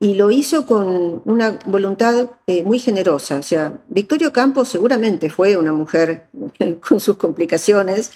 y 0.00 0.14
lo 0.14 0.32
hizo 0.32 0.66
con 0.66 1.22
una 1.24 1.56
voluntad 1.66 2.30
eh, 2.48 2.64
muy 2.64 2.80
generosa. 2.80 3.36
O 3.36 3.44
sea, 3.44 3.78
Victorio 3.86 4.32
Campos 4.32 4.70
seguramente 4.70 5.30
fue 5.30 5.56
una 5.56 5.72
mujer 5.72 6.26
con 6.88 6.98
sus 6.98 7.16
complicaciones, 7.16 8.10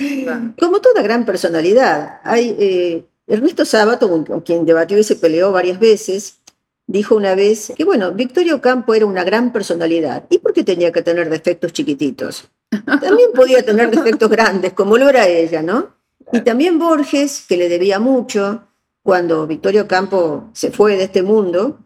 como 0.58 0.80
toda 0.80 1.02
gran 1.02 1.24
personalidad. 1.24 2.18
Hay, 2.24 2.56
eh, 2.58 3.04
Ernesto 3.28 3.64
Sábato, 3.64 4.10
con, 4.10 4.40
quien 4.40 4.66
debatió 4.66 4.98
y 4.98 5.04
se 5.04 5.14
peleó 5.14 5.52
varias 5.52 5.78
veces, 5.78 6.40
dijo 6.88 7.14
una 7.14 7.36
vez 7.36 7.72
que, 7.76 7.84
bueno, 7.84 8.10
Victorio 8.10 8.60
Campo 8.60 8.92
era 8.92 9.06
una 9.06 9.22
gran 9.22 9.52
personalidad. 9.52 10.24
¿Y 10.30 10.38
por 10.38 10.52
qué 10.52 10.64
tenía 10.64 10.90
que 10.90 11.02
tener 11.02 11.30
defectos 11.30 11.72
chiquititos? 11.72 12.50
También 12.84 13.30
podía 13.36 13.64
tener 13.64 13.88
defectos 13.88 14.28
grandes, 14.28 14.72
como 14.72 14.98
lo 14.98 15.08
era 15.08 15.28
ella, 15.28 15.62
¿no? 15.62 16.01
Y 16.32 16.40
también 16.42 16.78
Borges, 16.78 17.44
que 17.48 17.56
le 17.56 17.68
debía 17.68 17.98
mucho, 17.98 18.62
cuando 19.02 19.46
Victorio 19.46 19.88
Campo 19.88 20.50
se 20.52 20.70
fue 20.70 20.96
de 20.96 21.04
este 21.04 21.22
mundo, 21.22 21.78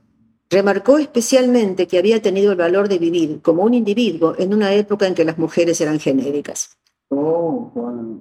remarcó 0.50 0.98
especialmente 0.98 1.86
que 1.86 1.98
había 1.98 2.20
tenido 2.22 2.52
el 2.52 2.58
valor 2.58 2.88
de 2.88 2.98
vivir 2.98 3.40
como 3.42 3.62
un 3.62 3.74
individuo 3.74 4.34
en 4.38 4.54
una 4.54 4.72
época 4.74 5.06
en 5.06 5.14
que 5.14 5.24
las 5.24 5.38
mujeres 5.38 5.80
eran 5.80 5.98
genéricas. 5.98 6.76
Oh, 7.08 7.72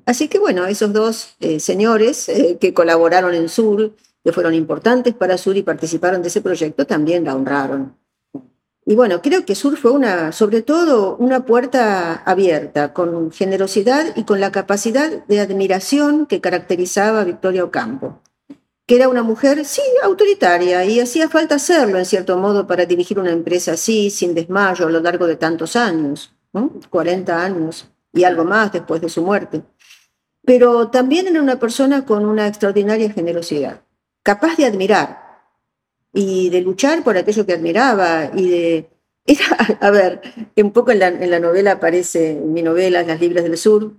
Así 0.05 0.27
que 0.27 0.39
bueno, 0.39 0.65
esos 0.65 0.93
dos 0.93 1.35
eh, 1.39 1.59
señores 1.59 2.29
eh, 2.29 2.57
que 2.59 2.73
colaboraron 2.73 3.33
en 3.33 3.49
Sur, 3.49 3.95
que 4.23 4.31
fueron 4.31 4.53
importantes 4.53 5.13
para 5.13 5.37
Sur 5.37 5.57
y 5.57 5.63
participaron 5.63 6.21
de 6.21 6.27
ese 6.27 6.41
proyecto, 6.41 6.85
también 6.85 7.23
la 7.23 7.35
honraron. 7.35 7.95
Y 8.85 8.95
bueno, 8.95 9.21
creo 9.21 9.45
que 9.45 9.55
Sur 9.55 9.77
fue 9.77 9.91
una, 9.91 10.31
sobre 10.31 10.61
todo, 10.61 11.17
una 11.17 11.45
puerta 11.45 12.21
abierta, 12.25 12.93
con 12.93 13.31
generosidad 13.31 14.15
y 14.15 14.25
con 14.25 14.39
la 14.39 14.51
capacidad 14.51 15.25
de 15.25 15.39
admiración 15.39 16.27
que 16.27 16.39
caracterizaba 16.39 17.21
a 17.21 17.23
Victoria 17.23 17.63
Ocampo 17.63 18.21
que 18.87 18.95
era 18.95 19.09
una 19.09 19.23
mujer, 19.23 19.65
sí, 19.65 19.81
autoritaria, 20.03 20.85
y 20.85 20.99
hacía 20.99 21.27
falta 21.27 21.55
hacerlo, 21.55 21.97
en 21.97 22.05
cierto 22.05 22.37
modo, 22.37 22.67
para 22.67 22.85
dirigir 22.85 23.19
una 23.19 23.31
empresa 23.31 23.73
así, 23.73 24.11
sin 24.11 24.35
desmayo, 24.35 24.85
a 24.85 24.91
lo 24.91 24.99
largo 24.99 25.25
de 25.25 25.37
tantos 25.37 25.75
años, 25.75 26.33
40 26.89 27.43
años 27.43 27.91
y 28.13 28.23
algo 28.23 28.45
más 28.45 28.71
después 28.71 29.01
de 29.01 29.09
su 29.09 29.23
muerte. 29.23 29.63
Pero 30.45 30.89
también 30.89 31.27
era 31.27 31.41
una 31.41 31.59
persona 31.59 32.05
con 32.05 32.25
una 32.25 32.47
extraordinaria 32.47 33.11
generosidad, 33.11 33.81
capaz 34.23 34.55
de 34.55 34.65
admirar 34.65 35.24
y 36.15 36.49
de 36.49 36.61
luchar 36.61 37.03
por 37.03 37.17
aquello 37.17 37.45
que 37.45 37.53
admiraba 37.53 38.31
y 38.33 38.49
de... 38.49 38.89
Era, 39.27 39.77
a 39.81 39.91
ver, 39.91 40.21
un 40.55 40.71
poco 40.71 40.91
en 40.91 40.99
la, 40.99 41.09
en 41.09 41.29
la 41.29 41.39
novela 41.39 41.73
aparece, 41.73 42.31
en 42.31 42.53
mi 42.53 42.63
novela, 42.63 43.03
Las 43.03 43.19
Libres 43.19 43.43
del 43.43 43.57
Sur, 43.57 43.93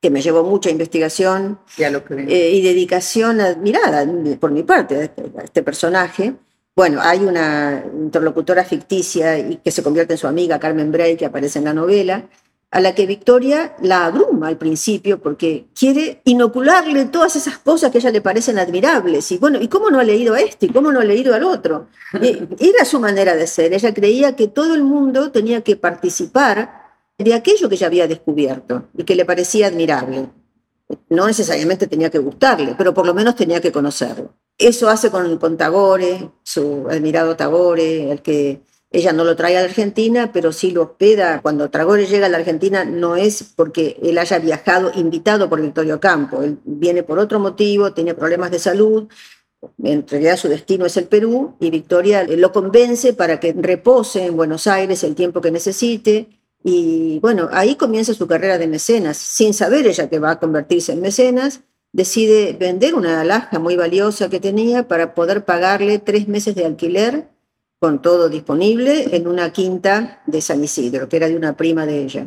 que 0.00 0.10
me 0.10 0.22
llevó 0.22 0.44
mucha 0.44 0.70
investigación 0.70 1.58
eh, 1.78 2.50
y 2.54 2.62
dedicación 2.62 3.40
admirada 3.40 4.06
por 4.40 4.50
mi 4.50 4.62
parte 4.62 5.04
este, 5.04 5.24
a 5.38 5.42
este, 5.42 5.62
personaje. 5.62 6.34
Bueno, 6.74 7.00
hay 7.02 7.20
una 7.20 7.84
interlocutora 7.92 8.64
ficticia 8.64 9.38
y 9.38 9.56
que 9.56 9.70
se 9.70 9.82
convierte 9.82 10.14
en 10.14 10.18
su 10.18 10.26
amiga, 10.26 10.58
Carmen 10.58 10.92
Bray, 10.92 11.16
que 11.16 11.26
aparece 11.26 11.58
en 11.58 11.64
la 11.66 11.74
novela, 11.74 12.28
a 12.70 12.80
la 12.80 12.94
que 12.94 13.06
Victoria 13.06 13.76
la 13.80 14.06
abruma 14.06 14.48
al 14.48 14.58
principio 14.58 15.20
porque 15.20 15.66
quiere 15.78 16.20
inocularle 16.24 17.06
todas 17.06 17.36
esas 17.36 17.58
cosas 17.58 17.90
que 17.90 17.98
a 17.98 18.00
ella 18.00 18.10
le 18.10 18.20
parecen 18.20 18.58
admirables. 18.58 19.30
Y 19.32 19.38
bueno, 19.38 19.60
¿y 19.60 19.68
cómo 19.68 19.90
no 19.90 20.00
ha 20.00 20.04
leído 20.04 20.34
a 20.34 20.40
este? 20.40 20.66
¿Y 20.66 20.70
cómo 20.70 20.92
no 20.92 21.00
ha 21.00 21.04
leído 21.04 21.34
al 21.34 21.44
otro? 21.44 21.88
Eh, 22.20 22.46
era 22.58 22.84
su 22.84 22.98
manera 22.98 23.36
de 23.36 23.46
ser. 23.46 23.72
Ella 23.72 23.94
creía 23.94 24.36
que 24.36 24.48
todo 24.48 24.74
el 24.74 24.82
mundo 24.82 25.30
tenía 25.30 25.62
que 25.62 25.76
participar 25.76 26.86
de 27.18 27.34
aquello 27.34 27.68
que 27.68 27.76
ella 27.76 27.86
había 27.86 28.08
descubierto 28.08 28.88
y 28.96 29.04
que 29.04 29.14
le 29.14 29.24
parecía 29.24 29.68
admirable. 29.68 30.28
No 31.08 31.26
necesariamente 31.26 31.86
tenía 31.86 32.10
que 32.10 32.18
gustarle, 32.18 32.74
pero 32.76 32.94
por 32.94 33.06
lo 33.06 33.14
menos 33.14 33.36
tenía 33.36 33.60
que 33.60 33.72
conocerlo. 33.72 34.34
Eso 34.58 34.88
hace 34.88 35.10
con, 35.10 35.38
con 35.38 35.56
Tagore, 35.56 36.30
su 36.42 36.86
admirado 36.88 37.36
Tagore, 37.36 38.10
el 38.10 38.22
que 38.22 38.62
ella 38.96 39.12
no 39.12 39.24
lo 39.24 39.36
trae 39.36 39.58
a 39.58 39.60
la 39.60 39.66
Argentina, 39.66 40.30
pero 40.32 40.52
sí 40.52 40.70
lo 40.70 40.82
hospeda. 40.82 41.42
Cuando 41.42 41.68
Tagore 41.68 42.06
llega 42.06 42.26
a 42.26 42.28
la 42.30 42.38
Argentina 42.38 42.82
no 42.84 43.14
es 43.14 43.42
porque 43.54 43.98
él 44.02 44.16
haya 44.16 44.38
viajado 44.38 44.90
invitado 44.94 45.50
por 45.50 45.60
Victorio 45.60 46.00
Campo, 46.00 46.42
él 46.42 46.58
viene 46.64 47.02
por 47.02 47.18
otro 47.18 47.38
motivo, 47.38 47.92
tiene 47.92 48.14
problemas 48.14 48.50
de 48.50 48.58
salud, 48.58 49.06
en 49.82 50.08
realidad 50.08 50.38
su 50.38 50.48
destino 50.48 50.86
es 50.86 50.96
el 50.96 51.04
Perú 51.04 51.56
y 51.60 51.68
Victoria 51.68 52.24
lo 52.24 52.52
convence 52.52 53.12
para 53.12 53.38
que 53.38 53.52
repose 53.52 54.24
en 54.24 54.36
Buenos 54.36 54.66
Aires 54.66 55.04
el 55.04 55.14
tiempo 55.14 55.42
que 55.42 55.50
necesite 55.50 56.28
y 56.64 57.18
bueno, 57.20 57.50
ahí 57.52 57.76
comienza 57.76 58.14
su 58.14 58.26
carrera 58.26 58.56
de 58.56 58.66
mecenas, 58.66 59.18
sin 59.18 59.52
saber 59.52 59.86
ella 59.86 60.08
que 60.08 60.18
va 60.18 60.32
a 60.32 60.40
convertirse 60.40 60.92
en 60.92 61.02
mecenas. 61.02 61.60
decide 61.92 62.54
vender 62.58 62.94
una 62.94 63.20
alhaja 63.20 63.58
muy 63.58 63.76
valiosa 63.76 64.30
que 64.30 64.40
tenía 64.40 64.88
para 64.88 65.14
poder 65.14 65.44
pagarle 65.44 65.98
tres 65.98 66.28
meses 66.28 66.54
de 66.54 66.64
alquiler 66.64 67.35
con 67.86 68.02
todo 68.02 68.28
disponible 68.28 69.16
en 69.16 69.28
una 69.28 69.52
quinta 69.52 70.20
de 70.26 70.40
San 70.40 70.64
Isidro, 70.64 71.08
que 71.08 71.18
era 71.18 71.28
de 71.28 71.36
una 71.36 71.56
prima 71.56 71.86
de 71.86 72.02
ella. 72.02 72.26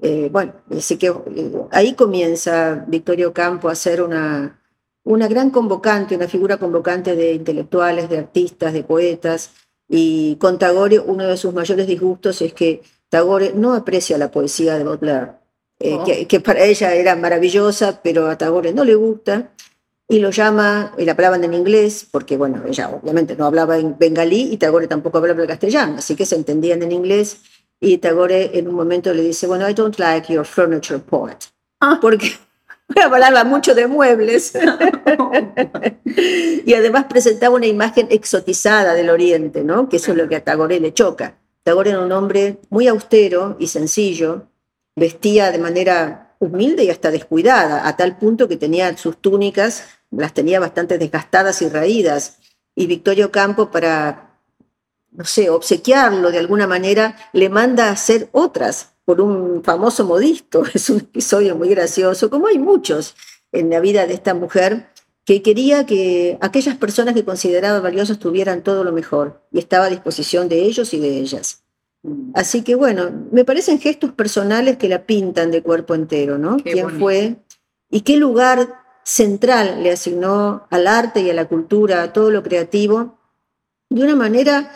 Eh, 0.00 0.30
bueno, 0.32 0.54
así 0.74 0.96
que 0.96 1.08
eh, 1.08 1.52
ahí 1.70 1.92
comienza 1.92 2.86
Victorio 2.88 3.34
Campo 3.34 3.68
a 3.68 3.74
ser 3.74 4.00
una, 4.00 4.58
una 5.04 5.28
gran 5.28 5.50
convocante, 5.50 6.16
una 6.16 6.28
figura 6.28 6.56
convocante 6.56 7.14
de 7.14 7.34
intelectuales, 7.34 8.08
de 8.08 8.20
artistas, 8.20 8.72
de 8.72 8.82
poetas. 8.82 9.50
Y 9.86 10.36
con 10.36 10.58
Tagore 10.58 10.98
uno 10.98 11.26
de 11.26 11.36
sus 11.36 11.52
mayores 11.52 11.86
disgustos 11.86 12.40
es 12.40 12.54
que 12.54 12.80
Tagore 13.10 13.52
no 13.54 13.74
aprecia 13.74 14.16
la 14.16 14.30
poesía 14.30 14.78
de 14.78 14.84
Baudelaire, 14.84 15.32
eh, 15.78 15.98
oh. 16.00 16.04
que, 16.04 16.26
que, 16.26 16.40
para 16.40 16.64
ella 16.64 16.94
era 16.94 17.16
maravillosa, 17.16 18.00
pero 18.02 18.28
a 18.28 18.38
Tagore 18.38 18.72
no 18.72 18.86
le 18.86 18.94
gusta. 18.94 19.52
Y 20.10 20.18
lo 20.18 20.30
llama, 20.30 20.92
y 20.98 21.04
la 21.04 21.12
hablaban 21.12 21.44
en 21.44 21.54
inglés, 21.54 22.04
porque 22.10 22.36
bueno, 22.36 22.64
ella 22.66 22.90
obviamente 22.90 23.36
no 23.36 23.46
hablaba 23.46 23.78
en 23.78 23.96
bengalí 23.96 24.48
y 24.50 24.56
Tagore 24.56 24.88
tampoco 24.88 25.18
hablaba 25.18 25.46
castellano, 25.46 25.98
así 25.98 26.16
que 26.16 26.26
se 26.26 26.34
entendían 26.34 26.82
en 26.82 26.90
inglés. 26.90 27.42
Y 27.78 27.98
Tagore 27.98 28.58
en 28.58 28.66
un 28.66 28.74
momento 28.74 29.14
le 29.14 29.22
dice, 29.22 29.46
bueno, 29.46 29.70
I 29.70 29.72
don't 29.72 29.96
like 30.00 30.32
your 30.32 30.44
furniture 30.44 30.98
poet. 30.98 31.36
Ah. 31.78 32.00
Porque 32.02 32.32
hablaba 33.00 33.44
mucho 33.44 33.72
de 33.72 33.86
muebles. 33.86 34.52
y 36.66 36.74
además 36.74 37.04
presentaba 37.08 37.54
una 37.54 37.68
imagen 37.68 38.08
exotizada 38.10 38.94
del 38.94 39.10
Oriente, 39.10 39.62
¿no? 39.62 39.88
Que 39.88 39.98
eso 39.98 40.10
es 40.10 40.18
lo 40.18 40.28
que 40.28 40.34
a 40.34 40.42
Tagore 40.42 40.80
le 40.80 40.92
choca. 40.92 41.38
Tagore 41.62 41.90
era 41.90 42.00
un 42.00 42.10
hombre 42.10 42.58
muy 42.68 42.88
austero 42.88 43.56
y 43.60 43.68
sencillo, 43.68 44.48
vestía 44.96 45.52
de 45.52 45.58
manera 45.58 46.34
humilde 46.40 46.82
y 46.82 46.90
hasta 46.90 47.12
descuidada, 47.12 47.86
a 47.86 47.96
tal 47.96 48.18
punto 48.18 48.48
que 48.48 48.56
tenía 48.56 48.96
sus 48.96 49.18
túnicas, 49.18 49.99
las 50.10 50.34
tenía 50.34 50.60
bastante 50.60 50.98
desgastadas 50.98 51.62
y 51.62 51.68
raídas. 51.68 52.38
Y 52.74 52.86
Victorio 52.86 53.30
Campo, 53.30 53.70
para 53.70 54.30
no 55.12 55.24
sé, 55.24 55.50
obsequiarlo 55.50 56.30
de 56.30 56.38
alguna 56.38 56.66
manera, 56.66 57.16
le 57.32 57.48
manda 57.48 57.88
a 57.88 57.92
hacer 57.92 58.28
otras 58.32 58.92
por 59.04 59.20
un 59.20 59.62
famoso 59.64 60.04
modisto. 60.04 60.62
Es 60.74 60.90
un 60.90 60.98
episodio 60.98 61.56
muy 61.56 61.68
gracioso, 61.68 62.30
como 62.30 62.46
hay 62.46 62.58
muchos 62.58 63.16
en 63.52 63.70
la 63.70 63.80
vida 63.80 64.06
de 64.06 64.14
esta 64.14 64.34
mujer, 64.34 64.88
que 65.24 65.42
quería 65.42 65.84
que 65.84 66.38
aquellas 66.40 66.76
personas 66.76 67.14
que 67.14 67.24
consideraba 67.24 67.80
valiosas 67.80 68.18
tuvieran 68.18 68.62
todo 68.62 68.84
lo 68.84 68.92
mejor 68.92 69.42
y 69.52 69.58
estaba 69.58 69.86
a 69.86 69.90
disposición 69.90 70.48
de 70.48 70.62
ellos 70.62 70.94
y 70.94 71.00
de 71.00 71.18
ellas. 71.18 71.64
Así 72.34 72.62
que 72.62 72.74
bueno, 72.76 73.10
me 73.30 73.44
parecen 73.44 73.78
gestos 73.78 74.12
personales 74.12 74.78
que 74.78 74.88
la 74.88 75.04
pintan 75.04 75.50
de 75.50 75.62
cuerpo 75.62 75.94
entero, 75.94 76.38
¿no? 76.38 76.56
¿Quién 76.56 76.98
fue 76.98 77.36
y 77.90 78.00
qué 78.00 78.16
lugar 78.16 78.79
central 79.04 79.82
le 79.82 79.92
asignó 79.92 80.66
al 80.70 80.86
arte 80.86 81.20
y 81.20 81.30
a 81.30 81.34
la 81.34 81.46
cultura, 81.46 82.02
a 82.02 82.12
todo 82.12 82.30
lo 82.30 82.42
creativo, 82.42 83.18
de 83.88 84.02
una 84.02 84.16
manera 84.16 84.70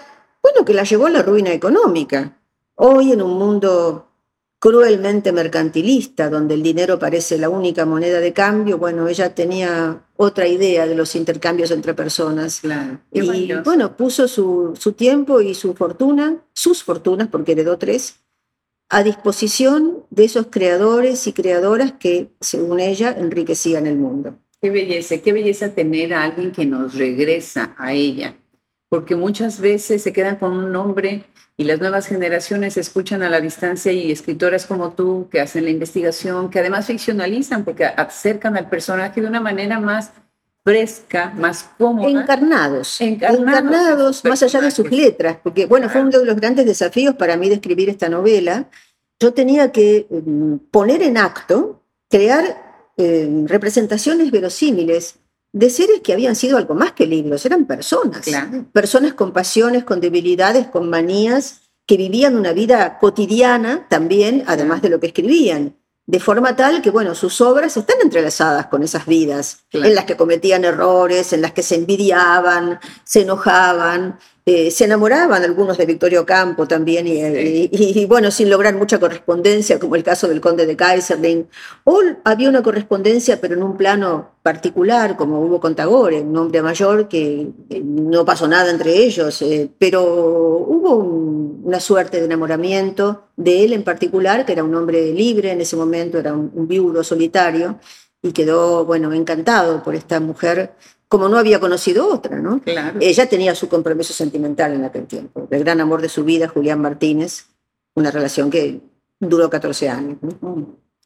bueno, 0.45 0.67
que 0.67 0.75
la 0.75 0.85
llevó 0.85 1.07
a 1.07 1.11
la 1.11 1.23
ruina 1.23 1.55
económica. 1.55 2.37
Hoy 2.75 3.13
en 3.13 3.23
un 3.23 3.39
mundo 3.39 4.11
cruelmente 4.59 5.33
mercantilista, 5.33 6.29
donde 6.29 6.53
el 6.53 6.63
dinero 6.63 6.99
parece 6.99 7.39
la 7.39 7.49
única 7.49 7.87
moneda 7.87 8.21
de 8.21 8.35
cambio, 8.35 8.77
bueno, 8.77 9.09
ella 9.09 9.35
tenía 9.35 10.05
otra 10.17 10.47
idea 10.47 10.87
de 10.87 10.95
los 10.95 11.15
intercambios 11.15 11.71
entre 11.71 11.95
personas. 11.95 12.61
Y 13.11 13.55
bueno, 13.65 13.97
puso 13.97 14.29
su, 14.29 14.75
su, 14.79 14.93
tiempo 14.93 15.41
y 15.41 15.55
su 15.55 15.73
fortuna, 15.73 16.37
sus 16.53 16.83
fortunas, 16.83 17.29
porque 17.29 17.53
heredó 17.53 17.79
tres, 17.79 18.17
a 18.89 19.03
disposición 19.03 20.05
de 20.11 20.25
esos 20.25 20.47
creadores 20.51 21.27
y 21.27 21.33
creadoras 21.33 21.93
que, 21.93 22.31
según 22.41 22.81
ella, 22.81 23.15
enriquecían 23.19 23.87
el 23.87 23.97
mundo. 23.97 24.39
Qué 24.61 24.71
belleza, 24.71 25.19
qué 25.19 25.33
belleza 25.33 25.75
tener 25.75 26.15
a 26.15 26.25
alguien 26.25 26.53
que 26.53 26.65
nos 26.65 26.95
regresa 26.95 27.75
a 27.79 27.93
ella 27.93 28.37
porque 28.95 29.17
muchas 29.17 29.61
veces 29.61 30.05
se 30.05 30.13
quedan 30.13 30.37
con 30.37 30.53
un 30.53 30.71
nombre 30.71 31.25
y 31.57 31.65
las 31.65 31.81
nuevas 31.81 32.07
generaciones 32.07 32.77
escuchan 32.77 33.25
a 33.25 33.29
la 33.29 33.41
distancia 33.41 33.91
y 33.91 34.13
escritoras 34.13 34.67
como 34.67 34.93
tú 34.93 35.29
que 35.33 35.41
hacen 35.41 35.65
la 35.65 35.71
investigación, 35.71 36.49
que 36.49 36.61
además 36.61 36.87
ficcionalizan 36.87 37.65
porque 37.65 37.87
acercan 37.87 38.57
al 38.57 38.69
personaje 38.69 39.21
de 39.21 39.27
una 39.27 39.41
manera 39.41 39.81
más 39.81 40.13
fresca, 40.65 41.33
más 41.37 41.71
cómoda. 41.79 42.09
Encarnados, 42.09 43.01
encarnados, 43.01 44.25
más 44.25 44.43
allá 44.43 44.63
de 44.63 44.71
sus 44.71 44.91
letras, 44.91 45.37
porque 45.43 45.67
bueno, 45.67 45.91
fue 45.91 46.01
uno 46.01 46.19
de 46.19 46.25
los 46.25 46.37
grandes 46.37 46.65
desafíos 46.65 47.15
para 47.17 47.37
mí 47.37 47.49
de 47.49 47.57
escribir 47.57 47.91
esta 47.91 48.09
novela. 48.09 48.71
Yo 49.21 49.35
tenía 49.35 49.71
que 49.71 50.07
mm, 50.11 50.71
poner 50.71 51.03
en 51.03 51.19
acto, 51.19 51.83
crear 52.09 52.91
eh, 52.97 53.45
representaciones 53.47 54.31
verosímiles 54.31 55.17
de 55.53 55.71
seres 55.71 56.01
que 56.01 56.13
habían 56.13 56.35
sido 56.35 56.57
algo 56.57 56.75
más 56.75 56.93
que 56.93 57.07
libros, 57.07 57.45
eran 57.47 57.67
personas. 57.67 58.27
Personas 58.73 59.15
con 59.15 59.33
pasiones, 59.33 59.85
con 59.85 60.01
debilidades, 60.01 60.67
con 60.67 60.91
manías, 60.91 61.61
que 61.87 61.97
vivían 61.97 62.37
una 62.37 62.53
vida 62.53 62.99
cotidiana 62.99 63.87
también, 63.89 64.43
además 64.47 64.83
de 64.83 64.89
lo 64.89 64.99
que 64.99 65.09
escribían. 65.09 65.77
De 66.07 66.21
forma 66.21 66.55
tal 66.55 66.83
que, 66.83 66.91
bueno, 66.91 67.15
sus 67.15 67.41
obras 67.41 67.77
están 67.77 67.97
entrelazadas 68.03 68.67
con 68.67 68.83
esas 68.83 69.07
vidas, 69.07 69.65
en 69.73 69.95
las 69.95 70.05
que 70.05 70.17
cometían 70.17 70.65
errores, 70.65 71.33
en 71.33 71.41
las 71.41 71.53
que 71.53 71.63
se 71.63 71.77
envidiaban, 71.77 72.79
se 73.05 73.23
enojaban, 73.23 74.19
eh, 74.47 74.71
se 74.71 74.85
enamoraban 74.85 75.43
algunos 75.43 75.79
de 75.79 75.87
Victorio 75.87 76.27
Campo 76.27 76.69
también, 76.69 77.07
y, 77.07 78.05
bueno, 78.05 78.31
sin 78.31 78.51
lograr 78.51 78.75
mucha 78.75 79.01
correspondencia, 79.01 79.79
como 79.79 79.97
el 79.97 80.03
caso 80.03 80.29
del 80.29 80.43
conde 80.43 80.67
de 80.67 80.77
Kaiserling. 80.77 81.49
O 81.85 82.01
había 82.25 82.51
una 82.51 82.63
correspondencia, 82.63 83.41
pero 83.41 83.55
en 83.55 83.63
un 83.63 83.79
plano 83.79 84.33
particular, 84.43 85.17
como 85.17 85.41
hubo 85.41 85.61
con 85.61 85.75
Tagore, 85.75 86.21
un 86.21 86.37
hombre 86.37 86.61
mayor 86.61 87.09
que 87.09 87.49
no 87.83 88.27
pasó 88.27 88.47
nada 88.47 88.71
entre 88.71 88.95
ellos, 88.95 89.41
eh, 89.41 89.71
pero 89.79 90.05
hubo 90.05 90.95
una 91.65 91.81
suerte 91.81 92.19
de 92.19 92.27
enamoramiento 92.27 93.29
de 93.37 93.65
él 93.65 93.73
en 93.73 93.83
particular, 93.83 94.45
que 94.45 94.53
era 94.53 94.63
un 94.63 94.75
hombre 94.75 95.13
libre 95.15 95.53
en 95.53 95.63
ese 95.63 95.77
momento, 95.77 96.19
era 96.19 96.35
un, 96.35 96.53
un 96.55 96.69
viudo 96.69 97.03
solitario, 97.03 97.79
y 98.21 98.33
quedó, 98.33 98.85
bueno, 98.85 99.13
encantado 99.13 99.83
por 99.83 99.95
esta 99.95 100.21
mujer 100.21 100.75
como 101.15 101.29
no 101.29 101.39
había 101.39 101.61
conocido 101.61 102.13
otra, 102.13 102.41
¿no? 102.41 102.61
Ella 102.99 103.29
tenía 103.29 103.55
su 103.55 103.69
compromiso 103.69 104.13
sentimental 104.13 104.73
en 104.73 104.83
aquel 104.83 105.07
tiempo, 105.07 105.47
el 105.49 105.63
gran 105.63 105.81
amor 105.81 106.03
de 106.03 106.09
su 106.09 106.25
vida, 106.25 106.49
Julián 106.49 106.81
Martínez, 106.81 107.47
una 107.95 108.11
relación 108.11 108.51
que 108.51 108.81
duró 109.21 109.49
14 109.49 109.91
años. 109.91 110.17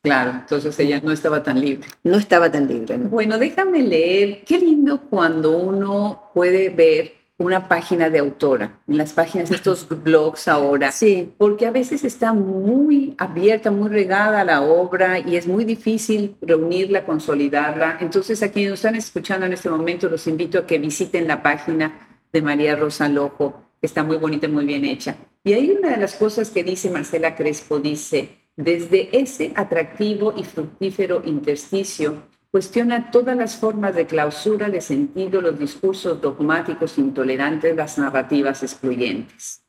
Claro, 0.00 0.30
entonces 0.30 0.78
ella 0.78 1.02
no 1.04 1.12
estaba 1.12 1.42
tan 1.42 1.60
libre. 1.60 1.86
No 2.04 2.16
estaba 2.16 2.50
tan 2.50 2.66
libre. 2.68 2.96
Bueno, 2.96 3.36
déjame 3.36 3.82
leer. 3.82 4.44
Qué 4.46 4.58
lindo 4.58 5.02
cuando 5.10 5.58
uno 5.58 6.30
puede 6.32 6.70
ver 6.70 7.12
una 7.38 7.68
página 7.68 8.10
de 8.10 8.18
autora, 8.18 8.80
en 8.88 8.98
las 8.98 9.12
páginas 9.12 9.48
de 9.48 9.56
estos 9.56 9.86
blogs 10.04 10.48
ahora. 10.48 10.90
Sí. 10.90 11.32
Porque 11.38 11.66
a 11.66 11.70
veces 11.70 12.04
está 12.04 12.32
muy 12.32 13.14
abierta, 13.16 13.70
muy 13.70 13.88
regada 13.88 14.44
la 14.44 14.62
obra 14.62 15.20
y 15.20 15.36
es 15.36 15.46
muy 15.46 15.64
difícil 15.64 16.36
reunirla, 16.42 17.06
consolidarla. 17.06 17.98
Entonces, 18.00 18.42
a 18.42 18.50
quienes 18.50 18.70
nos 18.70 18.80
están 18.80 18.96
escuchando 18.96 19.46
en 19.46 19.52
este 19.52 19.70
momento, 19.70 20.08
los 20.08 20.26
invito 20.26 20.58
a 20.58 20.66
que 20.66 20.78
visiten 20.78 21.28
la 21.28 21.42
página 21.42 22.08
de 22.32 22.42
María 22.42 22.74
Rosa 22.74 23.08
Lojo, 23.08 23.62
que 23.80 23.86
está 23.86 24.02
muy 24.02 24.16
bonita 24.16 24.46
y 24.46 24.50
muy 24.50 24.66
bien 24.66 24.84
hecha. 24.84 25.16
Y 25.44 25.52
hay 25.52 25.70
una 25.70 25.90
de 25.90 25.96
las 25.96 26.16
cosas 26.16 26.50
que 26.50 26.64
dice 26.64 26.90
Marcela 26.90 27.36
Crespo, 27.36 27.78
dice, 27.78 28.30
desde 28.56 29.16
ese 29.16 29.52
atractivo 29.54 30.34
y 30.36 30.42
fructífero 30.42 31.22
intersticio, 31.24 32.24
Cuestiona 32.58 33.12
todas 33.12 33.36
las 33.36 33.54
formas 33.54 33.94
de 33.94 34.08
clausura 34.08 34.68
de 34.68 34.80
sentido, 34.80 35.40
los 35.40 35.56
discursos 35.56 36.20
dogmáticos 36.20 36.98
intolerantes, 36.98 37.76
las 37.76 37.98
narrativas 37.98 38.64
excluyentes. 38.64 39.62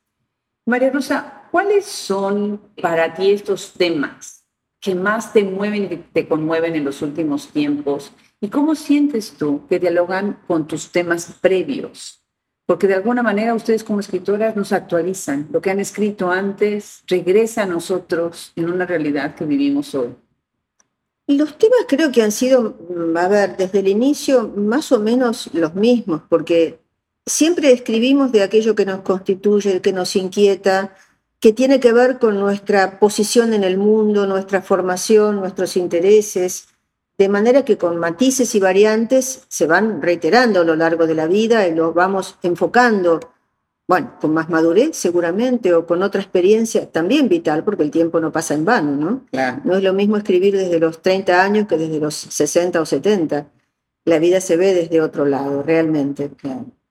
María 0.66 0.90
Rosa, 0.90 1.44
¿cuáles 1.52 1.86
son 1.86 2.60
para 2.82 3.14
ti 3.14 3.30
estos 3.30 3.74
temas 3.74 4.44
que 4.82 4.96
más 4.96 5.34
te 5.34 5.44
mueven 5.44 5.84
y 5.84 5.98
te 5.98 6.28
conmueven 6.28 6.76
en 6.76 6.84
los 6.84 7.04
últimos 7.04 7.50
tiempos? 7.50 8.12
¿Y 8.42 8.48
cómo 8.48 8.74
sientes 8.74 9.34
tú 9.34 9.68
que 9.68 9.78
dialogan 9.78 10.40
con 10.48 10.66
tus 10.66 10.92
temas 10.92 11.38
previos? 11.40 12.26
Porque 12.66 12.88
de 12.88 12.96
alguna 12.96 13.22
manera 13.22 13.54
ustedes 13.54 13.84
como 13.84 14.00
escritoras 14.00 14.56
nos 14.56 14.74
actualizan. 14.74 15.48
Lo 15.52 15.62
que 15.62 15.70
han 15.70 15.80
escrito 15.80 16.32
antes 16.32 17.04
regresa 17.06 17.62
a 17.62 17.68
nosotros 17.68 18.52
en 18.56 18.68
una 18.68 18.88
realidad 18.88 19.36
que 19.36 19.46
vivimos 19.46 19.94
hoy. 19.94 20.16
Los 21.30 21.60
temas 21.60 21.82
creo 21.88 22.12
que 22.12 22.24
han 22.24 22.32
sido, 22.32 22.76
mm, 22.90 23.16
a 23.16 23.28
ver, 23.28 23.56
desde 23.56 23.80
el 23.80 23.88
inicio 23.88 24.52
más 24.56 24.92
o 24.92 25.00
menos 25.00 25.52
los 25.54 25.76
mismos, 25.76 26.24
porque 26.28 26.80
siempre 27.24 27.72
escribimos 27.72 28.32
de 28.32 28.42
aquello 28.42 28.74
que 28.74 28.84
nos 28.84 29.02
constituye, 29.02 29.80
que 29.80 29.94
nos 29.94 30.16
inquieta, 30.16 30.96
que 31.40 31.54
tiene 31.54 31.80
que 31.80 31.94
ver 31.94 32.18
con 32.18 32.40
nuestra 32.40 33.00
posición 33.00 33.54
en 33.54 33.64
el 33.64 33.78
mundo, 33.78 34.26
nuestra 34.26 34.64
formación, 34.64 35.36
nuestros 35.36 35.78
intereses, 35.78 36.70
de 37.20 37.30
manera 37.30 37.64
que 37.64 37.78
con 37.78 37.98
matices 37.98 38.56
y 38.56 38.60
variantes 38.60 39.44
se 39.50 39.68
van 39.68 40.02
reiterando 40.02 40.62
a 40.62 40.64
lo 40.64 40.76
largo 40.76 41.06
de 41.06 41.14
la 41.14 41.28
vida 41.28 41.68
y 41.68 41.76
los 41.76 41.94
vamos 41.94 42.40
enfocando 42.42 43.20
bueno, 43.90 44.14
con 44.22 44.36
más 44.36 44.52
madurez 44.52 44.96
seguramente 44.96 45.74
o 45.74 45.88
con 45.88 46.04
otra 46.04 46.22
experiencia 46.22 46.92
también 46.92 47.28
vital, 47.28 47.64
porque 47.64 47.82
el 47.82 47.90
tiempo 47.90 48.20
no 48.20 48.32
pasa 48.32 48.54
en 48.54 48.64
vano, 48.64 48.92
¿no? 48.96 49.26
No 49.64 49.78
es 49.78 49.82
lo 49.82 49.94
mismo 49.94 50.16
escribir 50.16 50.56
desde 50.56 50.80
los 50.80 51.02
30 51.02 51.44
años 51.44 51.68
que 51.68 51.76
desde 51.76 52.00
los 52.00 52.14
60 52.14 52.82
o 52.82 52.86
70. 52.86 53.48
La 54.06 54.20
vida 54.20 54.42
se 54.42 54.58
ve 54.58 54.76
desde 54.76 55.02
otro 55.02 55.26
lado, 55.26 55.64
realmente. 55.64 56.30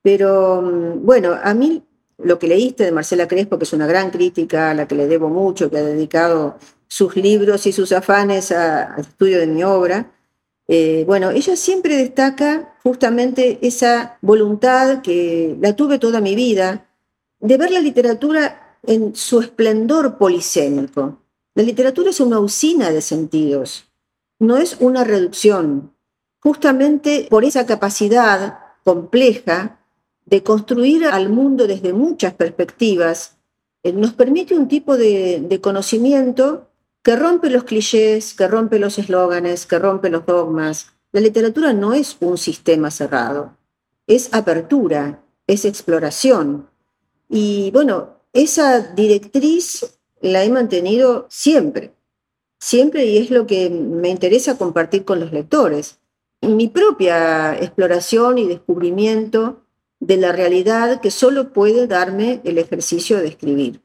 Pero 0.02 0.60
bueno, 0.96 1.38
a 1.40 1.54
mí 1.54 1.84
lo 2.16 2.40
que 2.40 2.48
leíste 2.48 2.82
de 2.82 2.90
Marcela 2.90 3.28
Crespo, 3.28 3.58
que 3.58 3.64
es 3.64 3.72
una 3.72 3.86
gran 3.86 4.10
crítica 4.10 4.72
a 4.72 4.74
la 4.74 4.88
que 4.88 4.96
le 4.96 5.06
debo 5.06 5.28
mucho, 5.28 5.70
que 5.70 5.78
ha 5.78 5.84
dedicado 5.84 6.58
sus 6.88 7.14
libros 7.14 7.64
y 7.68 7.70
sus 7.70 7.92
afanes 7.92 8.50
al 8.50 9.02
estudio 9.02 9.38
de 9.38 9.46
mi 9.46 9.62
obra, 9.62 10.10
eh, 10.66 11.04
bueno, 11.06 11.30
ella 11.30 11.54
siempre 11.54 11.96
destaca 11.96 12.74
justamente 12.82 13.60
esa 13.62 14.18
voluntad 14.20 15.00
que 15.00 15.56
la 15.60 15.76
tuve 15.76 16.00
toda 16.00 16.20
mi 16.20 16.34
vida 16.34 16.87
de 17.40 17.56
ver 17.56 17.70
la 17.70 17.80
literatura 17.80 18.78
en 18.82 19.14
su 19.14 19.40
esplendor 19.40 20.18
polisémico. 20.18 21.22
La 21.54 21.62
literatura 21.62 22.10
es 22.10 22.20
una 22.20 22.40
usina 22.40 22.90
de 22.90 23.02
sentidos, 23.02 23.90
no 24.38 24.56
es 24.56 24.76
una 24.80 25.04
reducción. 25.04 25.94
Justamente 26.40 27.26
por 27.28 27.44
esa 27.44 27.66
capacidad 27.66 28.60
compleja 28.84 29.80
de 30.24 30.42
construir 30.42 31.06
al 31.06 31.28
mundo 31.28 31.66
desde 31.66 31.92
muchas 31.92 32.34
perspectivas, 32.34 33.38
eh, 33.82 33.92
nos 33.92 34.12
permite 34.12 34.56
un 34.56 34.68
tipo 34.68 34.96
de 34.96 35.58
conocimiento 35.62 36.68
que 37.02 37.16
rompe 37.16 37.48
los 37.48 37.64
clichés, 37.64 38.34
que 38.34 38.48
rompe 38.48 38.78
los 38.78 38.98
eslóganes, 38.98 39.66
que 39.66 39.78
rompe 39.78 40.10
los 40.10 40.26
dogmas. 40.26 40.92
La 41.12 41.20
literatura 41.20 41.72
no 41.72 41.94
es 41.94 42.18
un 42.20 42.36
sistema 42.36 42.90
cerrado, 42.90 43.56
es 44.06 44.28
apertura, 44.34 45.22
es 45.46 45.64
exploración. 45.64 46.68
Y 47.28 47.70
bueno, 47.72 48.16
esa 48.32 48.80
directriz 48.80 49.98
la 50.20 50.44
he 50.44 50.50
mantenido 50.50 51.26
siempre, 51.28 51.92
siempre 52.58 53.04
y 53.06 53.18
es 53.18 53.30
lo 53.30 53.46
que 53.46 53.70
me 53.70 54.08
interesa 54.08 54.58
compartir 54.58 55.04
con 55.04 55.20
los 55.20 55.32
lectores. 55.32 55.98
Mi 56.40 56.68
propia 56.68 57.56
exploración 57.58 58.38
y 58.38 58.46
descubrimiento 58.46 59.62
de 60.00 60.16
la 60.16 60.32
realidad 60.32 61.00
que 61.00 61.10
solo 61.10 61.52
puede 61.52 61.86
darme 61.86 62.40
el 62.44 62.58
ejercicio 62.58 63.18
de 63.18 63.28
escribir. 63.28 63.82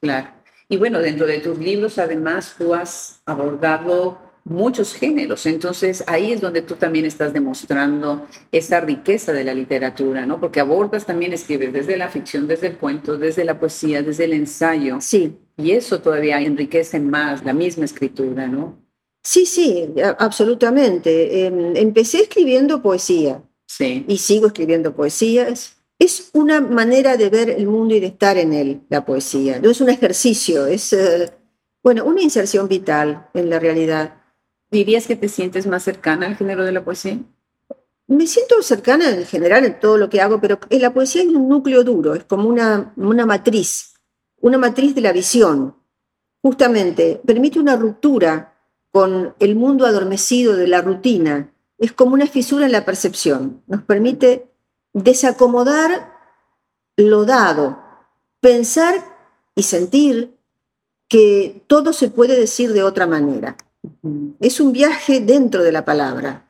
Claro. 0.00 0.28
Y 0.68 0.78
bueno, 0.78 1.00
dentro 1.00 1.26
de 1.26 1.38
tus 1.38 1.58
libros 1.58 1.98
además 1.98 2.54
tú 2.56 2.74
has 2.74 3.20
abordado 3.26 4.18
muchos 4.44 4.94
géneros, 4.94 5.46
entonces 5.46 6.02
ahí 6.06 6.32
es 6.32 6.40
donde 6.40 6.62
tú 6.62 6.74
también 6.74 7.04
estás 7.04 7.32
demostrando 7.32 8.26
esa 8.50 8.80
riqueza 8.80 9.32
de 9.32 9.44
la 9.44 9.54
literatura, 9.54 10.26
¿no? 10.26 10.40
Porque 10.40 10.60
abordas 10.60 11.06
también, 11.06 11.32
escribes 11.32 11.72
desde 11.72 11.96
la 11.96 12.08
ficción, 12.08 12.48
desde 12.48 12.68
el 12.68 12.76
cuento, 12.76 13.16
desde 13.16 13.44
la 13.44 13.60
poesía, 13.60 14.02
desde 14.02 14.24
el 14.24 14.32
ensayo. 14.32 14.98
Sí. 15.00 15.36
Y 15.56 15.72
eso 15.72 16.00
todavía 16.00 16.40
enriquece 16.40 16.98
más 16.98 17.44
la 17.44 17.52
misma 17.52 17.84
escritura, 17.84 18.48
¿no? 18.48 18.78
Sí, 19.22 19.46
sí, 19.46 19.88
absolutamente. 20.18 21.46
Em, 21.46 21.76
empecé 21.76 22.22
escribiendo 22.22 22.82
poesía. 22.82 23.42
Sí. 23.66 24.04
Y 24.08 24.18
sigo 24.18 24.48
escribiendo 24.48 24.94
poesías 24.94 25.76
es 26.02 26.30
una 26.32 26.60
manera 26.60 27.16
de 27.16 27.30
ver 27.30 27.48
el 27.48 27.68
mundo 27.68 27.94
y 27.94 28.00
de 28.00 28.08
estar 28.08 28.36
en 28.36 28.52
él, 28.52 28.80
la 28.88 29.04
poesía. 29.04 29.60
No 29.60 29.70
es 29.70 29.80
un 29.80 29.88
ejercicio, 29.88 30.66
es, 30.66 30.92
eh, 30.92 31.30
bueno, 31.80 32.04
una 32.04 32.22
inserción 32.22 32.66
vital 32.66 33.28
en 33.34 33.48
la 33.48 33.60
realidad. 33.60 34.21
¿Dirías 34.72 35.06
que 35.06 35.16
te 35.16 35.28
sientes 35.28 35.66
más 35.66 35.82
cercana 35.82 36.26
al 36.26 36.34
género 36.34 36.64
de 36.64 36.72
la 36.72 36.82
poesía? 36.82 37.18
Me 38.06 38.26
siento 38.26 38.62
cercana 38.62 39.10
en 39.10 39.26
general 39.26 39.66
en 39.66 39.78
todo 39.78 39.98
lo 39.98 40.08
que 40.08 40.22
hago, 40.22 40.40
pero 40.40 40.58
en 40.70 40.80
la 40.80 40.94
poesía 40.94 41.20
es 41.20 41.28
un 41.28 41.46
núcleo 41.46 41.84
duro, 41.84 42.14
es 42.14 42.24
como 42.24 42.48
una, 42.48 42.94
una 42.96 43.26
matriz, 43.26 43.92
una 44.40 44.56
matriz 44.56 44.94
de 44.94 45.02
la 45.02 45.12
visión. 45.12 45.76
Justamente, 46.40 47.20
permite 47.26 47.60
una 47.60 47.76
ruptura 47.76 48.58
con 48.90 49.34
el 49.40 49.56
mundo 49.56 49.84
adormecido 49.84 50.56
de 50.56 50.66
la 50.66 50.80
rutina. 50.80 51.52
Es 51.76 51.92
como 51.92 52.14
una 52.14 52.26
fisura 52.26 52.64
en 52.64 52.72
la 52.72 52.86
percepción. 52.86 53.62
Nos 53.66 53.82
permite 53.82 54.50
desacomodar 54.94 56.14
lo 56.96 57.26
dado, 57.26 57.78
pensar 58.40 58.94
y 59.54 59.64
sentir 59.64 60.34
que 61.08 61.62
todo 61.66 61.92
se 61.92 62.08
puede 62.08 62.40
decir 62.40 62.72
de 62.72 62.82
otra 62.82 63.06
manera. 63.06 63.58
Es 64.40 64.60
un 64.60 64.72
viaje 64.72 65.20
dentro 65.20 65.62
de 65.62 65.72
la 65.72 65.84
palabra. 65.84 66.48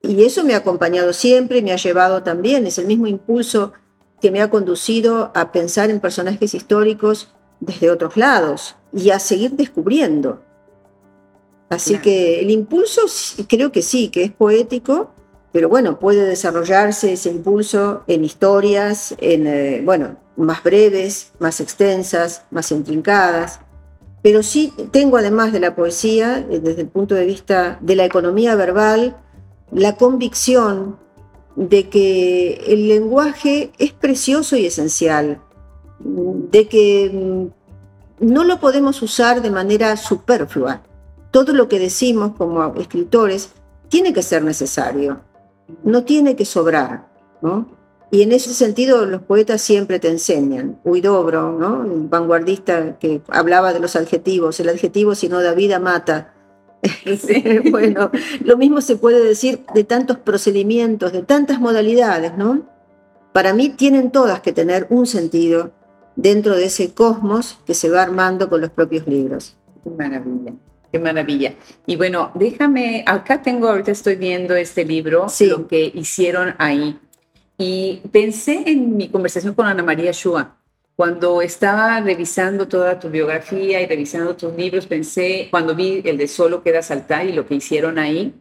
Y 0.00 0.24
eso 0.24 0.44
me 0.44 0.54
ha 0.54 0.58
acompañado 0.58 1.12
siempre, 1.12 1.62
me 1.62 1.72
ha 1.72 1.76
llevado 1.76 2.22
también, 2.22 2.66
es 2.66 2.78
el 2.78 2.86
mismo 2.86 3.06
impulso 3.06 3.72
que 4.20 4.30
me 4.30 4.42
ha 4.42 4.50
conducido 4.50 5.32
a 5.34 5.50
pensar 5.50 5.90
en 5.90 6.00
personajes 6.00 6.54
históricos 6.54 7.34
desde 7.60 7.90
otros 7.90 8.16
lados 8.16 8.76
y 8.92 9.10
a 9.10 9.18
seguir 9.18 9.52
descubriendo. 9.52 10.42
Así 11.70 11.98
que 11.98 12.40
el 12.40 12.50
impulso 12.50 13.02
creo 13.48 13.72
que 13.72 13.82
sí, 13.82 14.08
que 14.08 14.24
es 14.24 14.32
poético, 14.32 15.12
pero 15.52 15.68
bueno, 15.68 15.98
puede 15.98 16.26
desarrollarse 16.26 17.12
ese 17.12 17.30
impulso 17.30 18.02
en 18.06 18.24
historias, 18.24 19.14
en, 19.18 19.46
eh, 19.46 19.82
bueno, 19.84 20.16
más 20.36 20.62
breves, 20.62 21.32
más 21.38 21.60
extensas, 21.60 22.44
más 22.50 22.70
intrincadas. 22.72 23.60
Pero 24.24 24.42
sí 24.42 24.72
tengo, 24.90 25.18
además 25.18 25.52
de 25.52 25.60
la 25.60 25.76
poesía, 25.76 26.38
eh, 26.38 26.58
desde 26.58 26.80
el 26.80 26.88
punto 26.88 27.14
de 27.14 27.26
vista 27.26 27.78
de 27.82 27.94
la 27.94 28.06
economía 28.06 28.54
verbal, 28.56 29.18
la 29.70 29.96
convicción 29.96 30.96
de 31.56 31.90
que 31.90 32.54
el 32.66 32.88
lenguaje 32.88 33.70
es 33.78 33.92
precioso 33.92 34.56
y 34.56 34.64
esencial, 34.64 35.42
de 36.00 36.68
que 36.68 37.10
mm, 37.12 38.26
no 38.26 38.44
lo 38.44 38.60
podemos 38.60 39.02
usar 39.02 39.42
de 39.42 39.50
manera 39.50 39.94
superflua. 39.98 40.82
Todo 41.30 41.52
lo 41.52 41.68
que 41.68 41.78
decimos 41.78 42.32
como 42.38 42.74
escritores 42.76 43.50
tiene 43.90 44.14
que 44.14 44.22
ser 44.22 44.42
necesario 44.42 45.20
no 45.82 46.04
tiene 46.04 46.36
que 46.36 46.44
sobrar, 46.44 47.08
¿no? 47.42 47.66
Y 48.14 48.22
en 48.22 48.30
ese 48.30 48.54
sentido 48.54 49.06
los 49.06 49.22
poetas 49.22 49.60
siempre 49.60 49.98
te 49.98 50.06
enseñan. 50.06 50.78
Huidobro, 50.84 51.58
¿no? 51.58 51.82
El 51.82 52.06
vanguardista 52.06 52.96
que 53.00 53.20
hablaba 53.26 53.72
de 53.72 53.80
los 53.80 53.96
adjetivos, 53.96 54.60
el 54.60 54.68
adjetivo 54.68 55.16
si 55.16 55.28
no 55.28 55.42
da 55.42 55.52
vida 55.52 55.80
mata. 55.80 56.32
bueno, 57.72 58.12
lo 58.44 58.56
mismo 58.56 58.80
se 58.82 58.94
puede 58.94 59.20
decir 59.20 59.64
de 59.74 59.82
tantos 59.82 60.18
procedimientos, 60.18 61.12
de 61.12 61.22
tantas 61.22 61.58
modalidades, 61.58 62.38
¿no? 62.38 62.62
Para 63.32 63.52
mí 63.52 63.70
tienen 63.70 64.12
todas 64.12 64.42
que 64.42 64.52
tener 64.52 64.86
un 64.90 65.08
sentido 65.08 65.72
dentro 66.14 66.54
de 66.54 66.66
ese 66.66 66.94
cosmos 66.94 67.58
que 67.66 67.74
se 67.74 67.90
va 67.90 68.02
armando 68.02 68.48
con 68.48 68.60
los 68.60 68.70
propios 68.70 69.08
libros. 69.08 69.56
Maravilla. 69.98 70.52
Qué 70.92 71.00
maravilla. 71.00 71.54
Y 71.84 71.96
bueno, 71.96 72.30
déjame, 72.36 73.02
acá 73.08 73.42
tengo, 73.42 73.70
ahorita 73.70 73.90
estoy 73.90 74.14
viendo 74.14 74.54
este 74.54 74.84
libro, 74.84 75.26
lo 75.40 75.66
que 75.66 75.90
hicieron 75.92 76.54
ahí. 76.58 76.96
Y 77.58 78.00
pensé 78.10 78.64
en 78.66 78.96
mi 78.96 79.08
conversación 79.08 79.54
con 79.54 79.66
Ana 79.66 79.82
María 79.82 80.10
Shua. 80.12 80.56
Cuando 80.96 81.42
estaba 81.42 82.00
revisando 82.00 82.68
toda 82.68 82.98
tu 83.00 83.10
biografía 83.10 83.80
y 83.80 83.86
revisando 83.86 84.36
tus 84.36 84.54
libros, 84.54 84.86
pensé, 84.86 85.48
cuando 85.50 85.74
vi 85.74 86.02
el 86.04 86.16
de 86.16 86.28
Solo 86.28 86.62
queda 86.62 86.82
saltar 86.82 87.26
y 87.26 87.32
lo 87.32 87.46
que 87.46 87.56
hicieron 87.56 87.98
ahí, 87.98 88.34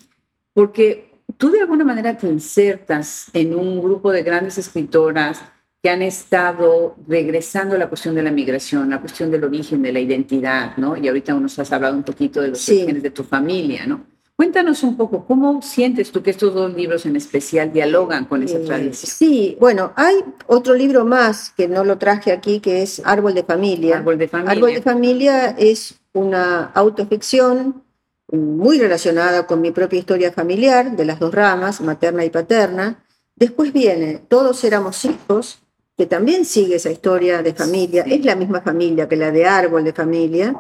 porque 0.54 1.12
tú 1.38 1.52
de 1.52 1.62
alguna 1.62 1.84
manera 1.84 2.16
te 2.16 2.28
insertas 2.28 3.28
en 3.34 3.56
un 3.56 3.82
grupo 3.82 4.12
de 4.12 4.22
grandes 4.24 4.58
escritoras 4.58 5.42
que 5.82 5.90
han 5.90 6.02
estado 6.02 6.96
regresando 7.08 7.76
a 7.76 7.78
la 7.78 7.90
cuestión 7.90 8.16
de 8.16 8.24
la 8.24 8.32
migración, 8.32 8.90
la 8.90 9.02
cuestión 9.02 9.30
del 9.32 9.44
origen, 9.44 9.82
de 9.82 9.92
la 9.92 10.00
identidad, 10.00 10.78
¿no? 10.78 10.96
Y 10.96 11.08
ahorita 11.08 11.34
nos 11.34 11.60
has 11.60 11.72
hablado 11.74 11.98
un 11.98 12.04
poquito 12.04 12.42
de 12.42 12.50
los 12.50 12.70
orígenes 12.70 13.04
de 13.04 13.10
tu 13.10 13.24
familia, 13.24 13.86
¿no? 13.86 14.06
Cuéntanos 14.36 14.82
un 14.82 14.98
poco, 14.98 15.26
¿cómo 15.26 15.62
sientes 15.62 16.12
tú 16.12 16.24
que 16.24 16.32
estos 16.32 16.56
dos 16.56 16.74
libros 16.74 17.06
en 17.06 17.16
especial 17.16 17.72
dialogan 17.72 18.26
con 18.26 18.42
esa 18.42 18.58
eh, 18.58 18.66
tradición? 18.66 19.12
Sí, 19.12 19.58
bueno, 19.60 19.94
hay 19.96 20.16
otro 20.48 20.74
libro 20.74 21.06
más 21.06 21.52
que 21.52 21.68
no 21.68 21.84
lo 21.84 22.00
traje 22.00 22.32
aquí, 22.32 22.60
que 22.60 22.82
es 22.82 23.02
Árbol 23.06 23.36
de 23.36 23.44
Familia. 23.44 23.98
Árbol 23.98 24.18
de 24.18 24.28
Familia. 24.28 24.52
Árbol 24.54 24.74
de 24.74 24.82
Familia 24.82 25.50
es 25.50 26.00
una 26.14 26.66
autoficción 26.74 27.84
muy 28.32 28.80
relacionada 28.80 29.46
con 29.46 29.62
mi 29.62 29.70
propia 29.70 30.00
historia 30.00 30.32
familiar, 30.32 30.96
de 30.96 31.06
las 31.06 31.20
dos 31.20 31.32
ramas, 31.32 31.82
materna 31.82 32.26
y 32.26 32.32
paterna. 32.32 33.04
Después 33.36 33.72
viene 33.72 34.20
Todos 34.28 34.64
éramos 34.64 35.06
hijos, 35.06 35.60
que 35.96 36.08
también 36.08 36.46
sigue 36.46 36.76
esa 36.76 36.90
historia 36.90 37.44
de 37.44 37.54
familia, 37.54 38.04
es 38.08 38.26
la 38.26 38.36
misma 38.36 38.62
familia 38.62 39.08
que 39.08 39.16
la 39.16 39.30
de 39.30 39.46
árbol 39.46 39.84
de 39.84 39.94
familia. 39.94 40.56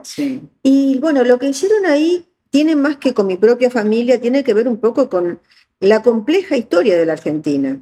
Y 0.62 1.00
bueno, 1.00 1.24
lo 1.24 1.40
que 1.40 1.50
hicieron 1.50 1.88
ahí 1.88 2.33
tiene 2.54 2.76
más 2.76 2.98
que 2.98 3.16
con 3.16 3.26
mi 3.26 3.36
propia 3.36 3.72
familia, 3.72 4.22
tiene 4.22 4.44
que 4.44 4.54
ver 4.54 4.68
un 4.68 4.78
poco 4.78 5.10
con 5.10 5.39
la 5.80 6.04
compleja 6.04 6.56
historia 6.56 6.96
de 6.96 7.08
la 7.08 7.13
Argentina, 7.13 7.82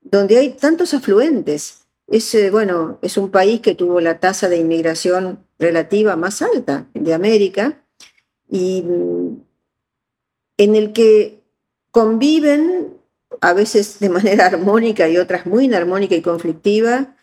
donde 0.00 0.38
hay 0.38 0.54
tantos 0.54 0.94
afluentes. 0.94 1.82
Es, 2.06 2.34
eh, 2.34 2.50
bueno, 2.50 2.98
es 3.02 3.18
un 3.18 3.30
país 3.30 3.60
que 3.60 3.74
tuvo 3.74 4.00
la 4.00 4.18
tasa 4.18 4.48
de 4.48 4.56
inmigración 4.56 5.44
relativa 5.58 6.16
más 6.16 6.40
alta 6.40 6.86
de 6.94 7.12
América 7.12 7.84
y 8.48 8.80
mm, 8.80 9.42
en 10.56 10.74
el 10.74 10.94
que 10.94 11.42
conviven 11.90 12.94
a 13.42 13.52
veces 13.52 13.98
de 13.98 14.08
manera 14.08 14.46
armónica 14.52 15.06
y 15.10 15.18
otras 15.18 15.44
muy 15.44 15.66
inarmónica 15.66 16.14
y 16.14 16.22
conflictiva, 16.22 17.14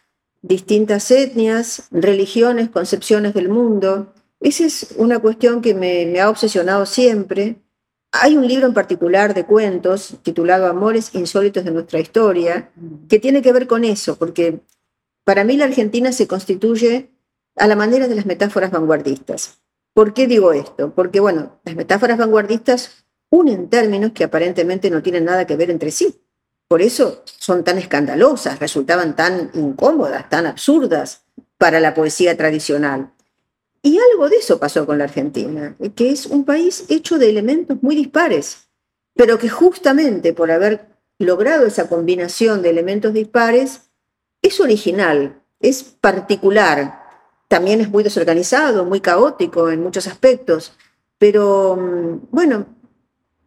distintas 0.43 1.10
etnias, 1.10 1.88
religiones, 1.89 2.69
concepciones 2.69 3.34
del 3.34 3.50
mundo. 3.50 4.13
Esa 4.39 4.65
es 4.65 4.93
una 4.98 5.19
cuestión 5.19 5.62
que 5.62 5.74
me, 5.74 6.06
me 6.06 6.19
ha 6.19 6.30
obsesionado 6.30 6.86
siempre. 6.86 7.62
Hay 8.12 8.38
un 8.38 8.48
libro 8.48 8.67
en 8.67 8.74
particular 8.74 9.34
de 9.34 9.45
cuentos 9.45 10.15
titulado 10.24 10.67
Amores 10.67 11.13
insólitos 11.13 11.65
de 11.65 11.71
nuestra 11.71 12.00
historia, 12.00 12.71
que 13.10 13.19
tiene 13.19 13.41
que 13.41 13.52
ver 13.52 13.67
con 13.67 13.84
eso, 13.84 14.17
porque 14.17 14.62
para 15.24 15.43
mí 15.43 15.58
la 15.58 15.65
Argentina 15.65 16.12
se 16.12 16.28
constituye 16.28 17.12
a 17.56 17.67
la 17.67 17.76
manera 17.76 18.08
de 18.08 18.15
las 18.15 18.26
metáforas 18.26 18.71
vanguardistas. 18.71 19.60
¿Por 19.93 20.13
qué 20.13 20.28
digo 20.28 20.54
esto? 20.54 20.93
Porque, 20.93 21.19
bueno, 21.19 21.60
las 21.63 21.76
metáforas 21.76 22.17
vanguardistas 22.17 23.06
unen 23.30 23.69
términos 23.69 24.12
que 24.12 24.26
aparentemente 24.26 24.89
no 24.89 25.02
tienen 25.02 25.26
nada 25.26 25.48
que 25.48 25.56
ver 25.56 25.71
entre 25.71 25.91
sí. 25.91 26.21
Por 26.67 26.82
eso 26.82 27.24
son 27.26 27.63
tan 27.63 27.78
escandalosas, 27.78 28.60
resultaban 28.60 29.15
tan 29.15 29.52
incómodas, 29.54 30.30
tan 30.30 30.48
absurdas 30.48 31.24
para 31.58 31.80
la 31.80 31.93
poesía 31.93 32.36
tradicional. 32.36 33.14
Y 33.86 34.00
algo 34.00 34.30
de 34.30 34.38
eso 34.38 34.58
pasó 34.58 34.88
con 34.88 34.98
la 34.98 35.04
Argentina, 35.04 35.76
que 35.93 36.10
es 36.10 36.26
un 36.26 36.43
país 36.43 36.86
hecho 36.89 37.19
de 37.19 37.30
elementos 37.30 37.84
muy 37.84 37.95
dispares, 37.95 38.67
pero 39.13 39.38
que 39.38 39.48
justamente 39.48 40.34
por 40.34 40.50
haber 40.50 40.88
logrado 41.19 41.67
esa 41.67 41.88
combinación 41.88 42.63
de 42.63 42.71
elementos 42.71 43.13
dispares, 43.13 43.91
es 44.41 44.60
original, 44.60 45.43
es 45.60 45.84
particular, 45.84 47.00
también 47.48 47.80
es 47.80 47.91
muy 47.91 48.04
desorganizado, 48.04 48.86
muy 48.86 49.02
caótico 49.02 49.69
en 49.69 49.84
muchos 49.84 50.08
aspectos, 50.08 50.74
pero 51.19 51.76
mm, 51.76 52.30
bueno, 52.32 52.65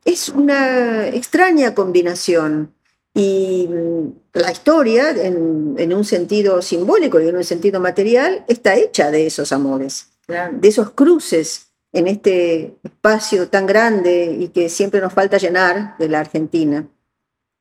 es 0.04 0.28
una 0.28 1.08
extraña 1.08 1.74
combinación. 1.74 2.76
Y 3.12 3.68
mm, 3.68 4.08
la 4.34 4.52
historia, 4.52 5.10
en, 5.10 5.92
un 5.92 6.04
sentido 6.04 6.62
simbólico 6.62 7.18
y 7.18 7.26
en 7.26 7.36
un 7.38 7.44
sentido 7.44 7.80
material, 7.80 8.44
está 8.46 8.76
hecha 8.76 9.10
de 9.10 9.26
esos 9.26 9.50
amores, 9.50 10.10
de 10.28 10.68
esos 10.68 10.90
cruces 10.90 11.72
en 11.92 12.06
este 12.06 12.76
espacio 12.82 13.48
tan 13.48 13.66
grande 13.66 14.36
y 14.38 14.48
que 14.48 14.68
siempre 14.68 15.00
nos 15.00 15.12
falta 15.12 15.38
llenar 15.38 15.96
de 15.98 16.08
la 16.08 16.20
Argentina. 16.20 16.86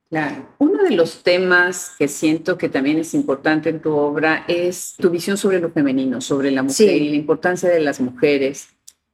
Claro. 0.10 0.48
Uno 0.60 0.84
de 0.84 0.92
los 0.92 1.24
temas 1.24 1.92
que 1.98 2.08
siento 2.08 2.58
que 2.58 2.70
también 2.70 2.98
es 2.98 3.14
importante 3.14 3.70
en 3.70 3.82
tu 3.82 3.92
obra 3.92 4.46
es 4.48 4.96
tu 4.98 5.10
visión 5.10 5.38
sobre 5.38 5.60
lo 5.60 5.70
femenino, 5.70 6.22
sobre 6.22 6.52
la 6.52 6.64
mujer 6.64 7.02
y 7.02 7.10
la 7.10 7.16
importancia 7.16 7.70
de 7.70 7.82
las 7.82 8.00
mujeres, 8.00 8.70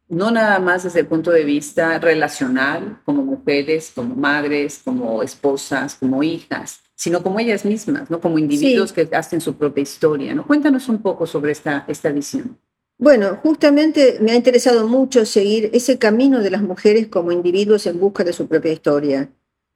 no 0.07 0.29
nada 0.29 0.59
más 0.59 0.83
desde 0.83 0.99
el 0.99 1.07
punto 1.07 1.31
de 1.31 1.43
vista 1.43 1.97
relacional, 1.97 3.01
como 3.05 3.23
mujeres, 3.23 3.91
como 3.95 4.15
madres, 4.15 4.81
como 4.83 5.23
esposas, 5.23 5.95
como 5.95 6.21
hijas, 6.21 6.81
sino 6.95 7.23
como 7.23 7.39
ellas 7.39 7.65
mismas, 7.65 8.11
¿no? 8.11 8.19
como 8.19 8.37
individuos 8.37 8.93
que 8.93 9.09
hacen 9.13 9.41
su 9.41 9.55
propia 9.55 9.81
historia. 9.81 10.35
¿no? 10.35 10.45
Cuéntanos 10.45 10.89
un 10.89 11.01
poco 11.01 11.25
sobre 11.25 11.51
esta, 11.51 11.85
esta 11.87 12.11
visión. 12.11 12.57
Bueno, 12.97 13.39
justamente 13.43 14.17
me 14.21 14.31
ha 14.31 14.35
interesado 14.35 14.87
mucho 14.87 15.25
seguir 15.25 15.69
ese 15.73 15.97
camino 15.97 16.41
de 16.41 16.51
las 16.51 16.61
mujeres 16.61 17.07
como 17.07 17.31
individuos 17.31 17.85
en 17.87 17.99
busca 17.99 18.23
de 18.23 18.33
su 18.33 18.47
propia 18.47 18.71
historia 18.71 19.29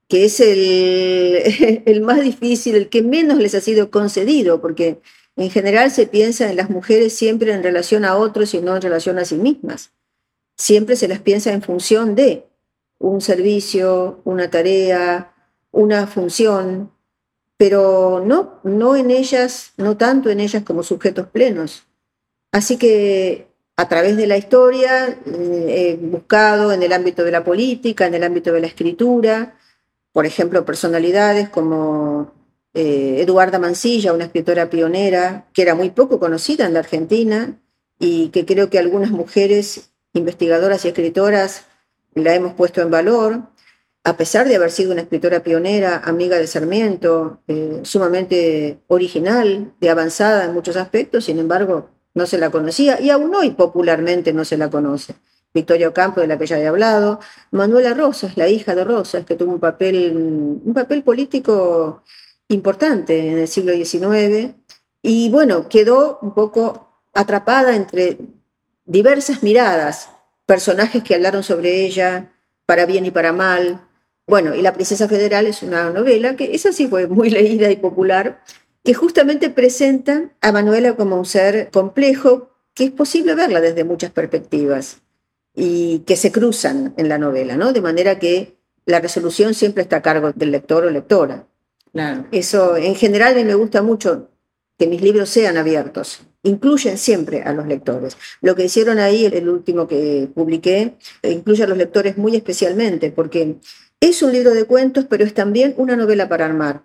que 0.07 0.25
es 0.25 0.39
el, 1.85 2.01
más 2.01 2.21
difícil, 2.21 2.75
el 2.75 2.89
que 2.89 3.01
menos 3.01 3.37
les 3.37 3.55
ha 3.55 3.61
sido 3.61 3.91
concedido, 3.91 4.61
porque 4.61 5.01
en 5.35 5.49
general 5.49 5.91
se 5.91 6.07
piensa 6.07 6.49
en 6.49 6.57
las 6.57 6.69
mujeres 6.69 7.13
siempre 7.13 7.53
en 7.53 7.63
relación 7.63 8.05
a 8.05 8.15
otros 8.15 8.53
y 8.53 8.61
no 8.61 8.75
en 8.75 8.81
relación 8.81 9.19
a 9.19 9.25
sí 9.25 9.35
mismas. 9.35 9.91
Siempre 10.57 10.95
se 10.95 11.07
las 11.07 11.19
piensa 11.19 11.53
en 11.53 11.61
función 11.61 12.15
de 12.15 12.47
un 12.97 13.21
servicio, 13.21 14.21
una 14.23 14.49
tarea, 14.49 15.35
una 15.71 16.07
función, 16.07 16.91
pero 17.57 18.23
no, 18.25 18.59
no 18.63 18.95
en 18.95 19.11
ellas, 19.11 19.73
no 19.77 19.97
tanto 19.97 20.31
en 20.31 20.39
ellas 20.39 20.63
como 20.63 20.81
sujetos 20.81 21.27
plenos. 21.27 21.86
Así 22.57 22.77
que 22.77 23.49
a 23.75 23.87
través 23.87 24.17
de 24.17 24.25
la 24.25 24.35
historia 24.35 25.19
eh, 25.27 25.95
buscado 26.01 26.71
en 26.71 26.81
el 26.81 26.91
ámbito 26.91 27.23
de 27.23 27.29
la 27.29 27.43
política, 27.43 28.07
en 28.07 28.15
el 28.15 28.23
ámbito 28.23 28.51
de 28.51 28.61
la 28.61 28.65
escritura, 28.65 29.59
por 30.11 30.25
ejemplo, 30.25 30.65
personalidades 30.65 31.49
como 31.49 32.33
eh, 32.73 33.17
Eduarda 33.19 33.59
Mancilla, 33.59 34.11
una 34.11 34.23
escritora 34.23 34.71
pionera 34.71 35.45
que 35.53 35.61
era 35.61 35.75
muy 35.75 35.91
poco 35.91 36.19
conocida 36.19 36.65
en 36.65 36.73
la 36.73 36.79
Argentina 36.79 37.61
y 37.99 38.29
que 38.29 38.43
creo 38.43 38.71
que 38.71 38.79
algunas 38.79 39.11
mujeres 39.11 39.91
investigadoras 40.13 40.83
y 40.83 40.87
escritoras 40.87 41.65
la 42.15 42.33
hemos 42.33 42.55
puesto 42.55 42.81
en 42.81 42.89
valor, 42.89 43.43
a 44.03 44.17
pesar 44.17 44.47
de 44.47 44.55
haber 44.55 44.71
sido 44.71 44.93
una 44.93 45.01
escritora 45.01 45.43
pionera, 45.43 46.01
amiga 46.03 46.37
de 46.37 46.47
Sarmiento, 46.47 47.39
eh, 47.47 47.81
sumamente 47.83 48.79
original, 48.87 49.75
de 49.79 49.91
avanzada 49.91 50.45
en 50.45 50.55
muchos 50.55 50.75
aspectos, 50.75 51.25
sin 51.25 51.37
embargo, 51.37 51.91
no 52.17 52.25
se 52.25 52.39
la 52.39 52.49
conocía 52.49 52.99
y 52.99 53.11
aún 53.11 53.33
hoy 53.35 53.51
popularmente 53.51 54.33
no 54.33 54.43
se 54.43 54.57
la 54.57 54.69
conoce. 54.69 55.13
Victoria 55.53 55.87
Ocampo, 55.87 56.19
de 56.19 56.27
la 56.27 56.37
que 56.37 56.47
ya 56.47 56.59
he 56.59 56.67
hablado, 56.67 57.19
Manuela 57.51 57.93
Rosas, 57.93 58.35
la 58.35 58.49
hija 58.49 58.75
de 58.75 58.83
Rosas, 58.83 59.23
que 59.23 59.35
tuvo 59.35 59.53
un 59.53 59.59
papel, 59.59 60.13
un 60.65 60.73
papel 60.73 61.03
político 61.03 62.03
importante 62.49 63.31
en 63.31 63.37
el 63.37 63.47
siglo 63.47 63.73
XIX, 63.73 64.55
y 65.01 65.29
bueno, 65.29 65.69
quedó 65.69 66.19
un 66.21 66.33
poco 66.33 66.89
atrapada 67.13 67.75
entre 67.75 68.17
diversas 68.85 69.43
miradas, 69.43 70.09
personajes 70.45 71.03
que 71.03 71.15
hablaron 71.15 71.43
sobre 71.43 71.85
ella, 71.85 72.33
para 72.65 72.85
bien 72.85 73.05
y 73.05 73.11
para 73.11 73.31
mal. 73.31 73.81
Bueno, 74.25 74.55
y 74.55 74.61
La 74.61 74.73
Princesa 74.73 75.07
Federal 75.07 75.45
es 75.45 75.61
una 75.61 75.91
novela 75.91 76.35
que 76.35 76.55
esa 76.55 76.73
sí 76.73 76.87
fue 76.87 77.07
muy 77.07 77.29
leída 77.39 77.69
y 77.69 77.75
popular, 77.77 78.41
que 78.87 78.93
justamente 78.93 79.49
presenta 79.49 80.31
a 80.39 80.53
Manuela 80.53 80.95
como 80.95 81.17
un 81.17 81.25
ser 81.25 81.69
complejo, 81.71 82.51
que 82.73 82.85
es 82.85 82.91
posible 82.91 83.35
verla 83.35 83.59
desde 83.59 83.83
muchas 83.83 84.11
perspectivas 84.11 85.01
y 85.53 86.03
que 86.07 86.15
se 86.15 86.31
cruzan 86.31 86.93
en 86.95 87.09
la 87.09 87.17
novela, 87.17 87.57
¿no? 87.57 87.73
De 87.73 87.81
manera 87.81 88.17
que 88.17 88.55
la 88.85 89.01
resolución 89.01 89.53
siempre 89.53 89.83
está 89.83 89.97
a 89.97 90.01
cargo 90.01 90.31
del 90.31 90.51
lector 90.51 90.85
o 90.85 90.89
lectora. 90.89 91.45
Claro. 91.91 92.27
Eso, 92.31 92.77
en 92.77 92.95
general, 92.95 93.33
a 93.33 93.35
mí 93.35 93.43
me 93.43 93.55
gusta 93.55 93.81
mucho 93.81 94.29
que 94.79 94.87
mis 94.87 95.01
libros 95.01 95.27
sean 95.27 95.57
abiertos, 95.57 96.21
incluyen 96.43 96.97
siempre 96.97 97.41
a 97.41 97.51
los 97.51 97.67
lectores. 97.67 98.15
Lo 98.39 98.55
que 98.55 98.63
hicieron 98.63 98.99
ahí, 98.99 99.25
el 99.25 99.49
último 99.49 99.85
que 99.85 100.29
publiqué, 100.33 100.93
incluye 101.23 101.61
a 101.61 101.67
los 101.67 101.77
lectores 101.77 102.17
muy 102.17 102.37
especialmente, 102.37 103.11
porque 103.11 103.57
es 103.99 104.23
un 104.23 104.31
libro 104.31 104.53
de 104.53 104.63
cuentos, 104.63 105.03
pero 105.09 105.25
es 105.25 105.33
también 105.33 105.73
una 105.75 105.97
novela 105.97 106.29
para 106.29 106.45
armar. 106.45 106.83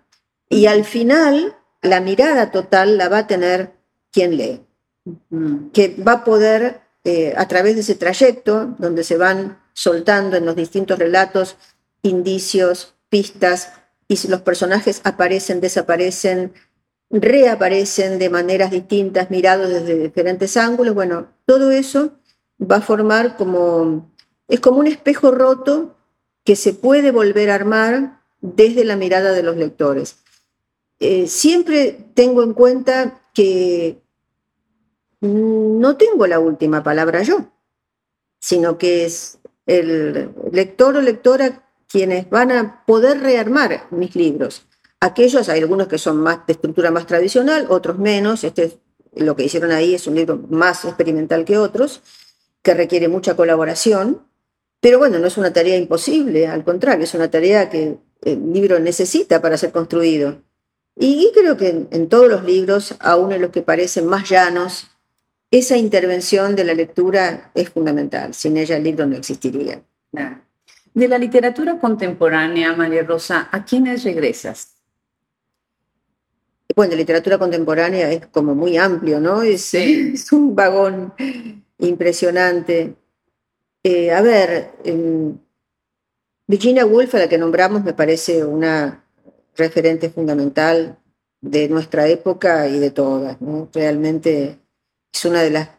Y 0.49 0.65
al 0.65 0.83
final, 0.83 1.55
la 1.83 2.01
mirada 2.01 2.51
total 2.51 2.97
la 2.97 3.09
va 3.09 3.19
a 3.19 3.27
tener 3.27 3.73
quien 4.11 4.37
lee, 4.37 4.61
que 5.73 5.95
va 6.05 6.13
a 6.13 6.23
poder 6.23 6.81
eh, 7.03 7.33
a 7.37 7.47
través 7.47 7.75
de 7.75 7.81
ese 7.81 7.95
trayecto 7.95 8.75
donde 8.79 9.03
se 9.03 9.17
van 9.17 9.59
soltando 9.73 10.37
en 10.37 10.45
los 10.45 10.55
distintos 10.55 10.97
relatos 10.97 11.57
indicios, 12.01 12.95
pistas, 13.09 13.73
y 14.07 14.27
los 14.27 14.41
personajes 14.41 15.01
aparecen, 15.03 15.61
desaparecen, 15.61 16.53
reaparecen 17.09 18.19
de 18.19 18.29
maneras 18.29 18.71
distintas, 18.71 19.29
mirados 19.31 19.69
desde 19.69 19.97
diferentes 19.97 20.57
ángulos, 20.57 20.93
bueno, 20.93 21.27
todo 21.45 21.71
eso 21.71 22.13
va 22.59 22.77
a 22.77 22.81
formar 22.81 23.37
como, 23.37 24.11
es 24.47 24.59
como 24.59 24.79
un 24.79 24.87
espejo 24.87 25.31
roto 25.31 25.95
que 26.43 26.55
se 26.55 26.73
puede 26.73 27.11
volver 27.11 27.49
a 27.49 27.55
armar 27.55 28.21
desde 28.41 28.83
la 28.83 28.95
mirada 28.95 29.31
de 29.31 29.43
los 29.43 29.55
lectores. 29.55 30.22
Eh, 31.05 31.27
siempre 31.27 31.97
tengo 32.13 32.43
en 32.43 32.53
cuenta 32.53 33.27
que 33.33 34.01
no 35.19 35.97
tengo 35.97 36.27
la 36.27 36.39
última 36.39 36.81
palabra 36.81 37.23
yo, 37.23 37.51
sino 38.39 38.77
que 38.77 39.03
es 39.03 39.37
el 39.65 40.33
lector 40.53 40.95
o 40.95 41.01
lectora 41.01 41.67
quienes 41.89 42.29
van 42.29 42.53
a 42.53 42.85
poder 42.85 43.19
rearmar 43.19 43.87
mis 43.91 44.15
libros. 44.15 44.65
Aquellos, 45.01 45.49
hay 45.49 45.59
algunos 45.59 45.89
que 45.89 45.97
son 45.97 46.21
más 46.21 46.47
de 46.47 46.53
estructura 46.53 46.89
más 46.89 47.05
tradicional, 47.05 47.65
otros 47.67 47.99
menos. 47.99 48.45
Este, 48.45 48.79
lo 49.13 49.35
que 49.35 49.43
hicieron 49.43 49.71
ahí 49.71 49.95
es 49.95 50.07
un 50.07 50.15
libro 50.15 50.37
más 50.49 50.85
experimental 50.85 51.43
que 51.43 51.57
otros, 51.57 52.01
que 52.61 52.75
requiere 52.75 53.09
mucha 53.09 53.35
colaboración. 53.35 54.25
Pero 54.79 54.99
bueno, 54.99 55.19
no 55.19 55.27
es 55.27 55.37
una 55.37 55.51
tarea 55.51 55.75
imposible, 55.75 56.47
al 56.47 56.63
contrario, 56.63 57.03
es 57.03 57.13
una 57.13 57.29
tarea 57.29 57.69
que 57.69 57.97
el 58.21 58.53
libro 58.53 58.79
necesita 58.79 59.41
para 59.41 59.57
ser 59.57 59.73
construido. 59.73 60.41
Y 60.95 61.31
creo 61.33 61.57
que 61.57 61.69
en, 61.69 61.87
en 61.91 62.09
todos 62.09 62.29
los 62.29 62.43
libros, 62.43 62.95
aún 62.99 63.31
en 63.31 63.41
los 63.41 63.51
que 63.51 63.61
parecen 63.61 64.05
más 64.05 64.29
llanos, 64.29 64.89
esa 65.53 65.77
intervención 65.77 66.55
de 66.55 66.63
la 66.63 66.73
lectura 66.73 67.51
es 67.53 67.69
fundamental. 67.69 68.33
Sin 68.33 68.57
ella 68.57 68.77
el 68.77 68.83
libro 68.83 69.05
no 69.05 69.15
existiría. 69.15 69.83
De 70.95 71.07
la 71.07 71.17
literatura 71.19 71.79
contemporánea, 71.79 72.73
María 72.75 73.03
Rosa, 73.03 73.49
¿a 73.51 73.63
quiénes 73.63 74.03
regresas? 74.03 74.75
Bueno, 76.75 76.95
literatura 76.95 77.37
contemporánea 77.37 78.11
es 78.11 78.25
como 78.27 78.55
muy 78.55 78.77
amplio, 78.77 79.19
¿no? 79.19 79.43
Es, 79.43 79.75
es 79.75 80.31
un 80.31 80.55
vagón 80.55 81.13
impresionante. 81.77 82.95
Eh, 83.83 84.11
a 84.11 84.21
ver, 84.21 84.71
Virginia 86.47 86.85
Woolf, 86.85 87.13
a 87.13 87.19
la 87.19 87.29
que 87.29 87.37
nombramos, 87.37 87.83
me 87.83 87.93
parece 87.93 88.43
una 88.43 89.02
referente 89.55 90.09
fundamental 90.09 90.97
de 91.41 91.67
nuestra 91.69 92.07
época 92.07 92.67
y 92.67 92.79
de 92.79 92.91
todas. 92.91 93.37
Realmente 93.73 94.59
es 95.13 95.25
una 95.25 95.41
de 95.41 95.51
las 95.51 95.69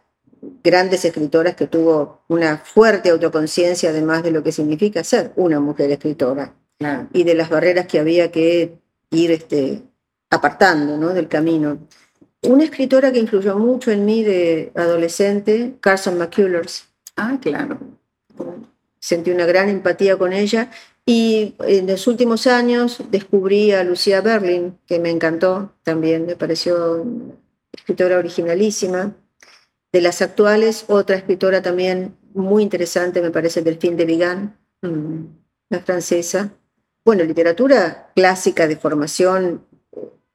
grandes 0.62 1.04
escritoras 1.04 1.56
que 1.56 1.66
tuvo 1.66 2.22
una 2.28 2.58
fuerte 2.58 3.10
autoconciencia 3.10 3.90
además 3.90 4.22
de 4.22 4.30
lo 4.30 4.42
que 4.42 4.52
significa 4.52 5.02
ser 5.02 5.32
una 5.36 5.60
mujer 5.60 5.90
escritora 5.90 6.54
y 7.12 7.24
de 7.24 7.34
las 7.34 7.48
barreras 7.48 7.86
que 7.86 7.98
había 7.98 8.30
que 8.30 8.78
ir 9.10 9.30
este, 9.30 9.82
apartando 10.30 10.98
¿no? 10.98 11.10
del 11.14 11.28
camino. 11.28 11.78
Una 12.42 12.64
escritora 12.64 13.10
que 13.10 13.20
influyó 13.20 13.58
mucho 13.58 13.90
en 13.90 14.04
mí 14.04 14.22
de 14.22 14.70
adolescente, 14.74 15.76
Carson 15.80 16.18
McCullers. 16.18 16.84
Ah, 17.16 17.38
claro. 17.40 17.78
Sentí 18.98 19.30
una 19.30 19.46
gran 19.46 19.70
empatía 19.70 20.18
con 20.18 20.32
ella 20.32 20.70
y 21.06 21.54
en 21.60 21.86
los 21.86 22.06
últimos 22.06 22.46
años 22.46 23.02
descubrí 23.10 23.72
a 23.72 23.84
Lucía 23.84 24.22
Berlin, 24.22 24.78
que 24.86 24.98
me 24.98 25.10
encantó 25.10 25.72
también, 25.82 26.24
me 26.24 26.36
pareció 26.36 27.02
una 27.02 27.34
escritora 27.72 28.18
originalísima. 28.18 29.14
De 29.92 30.00
las 30.00 30.22
actuales, 30.22 30.86
otra 30.88 31.16
escritora 31.16 31.60
también 31.60 32.16
muy 32.32 32.62
interesante, 32.62 33.20
me 33.20 33.30
parece, 33.30 33.62
Delphine 33.62 33.96
de 33.96 34.04
Vigan, 34.06 34.58
mm, 34.82 35.24
la 35.68 35.80
francesa. 35.80 36.52
Bueno, 37.04 37.22
literatura 37.22 38.10
clásica 38.16 38.66
de 38.66 38.76
formación, 38.76 39.66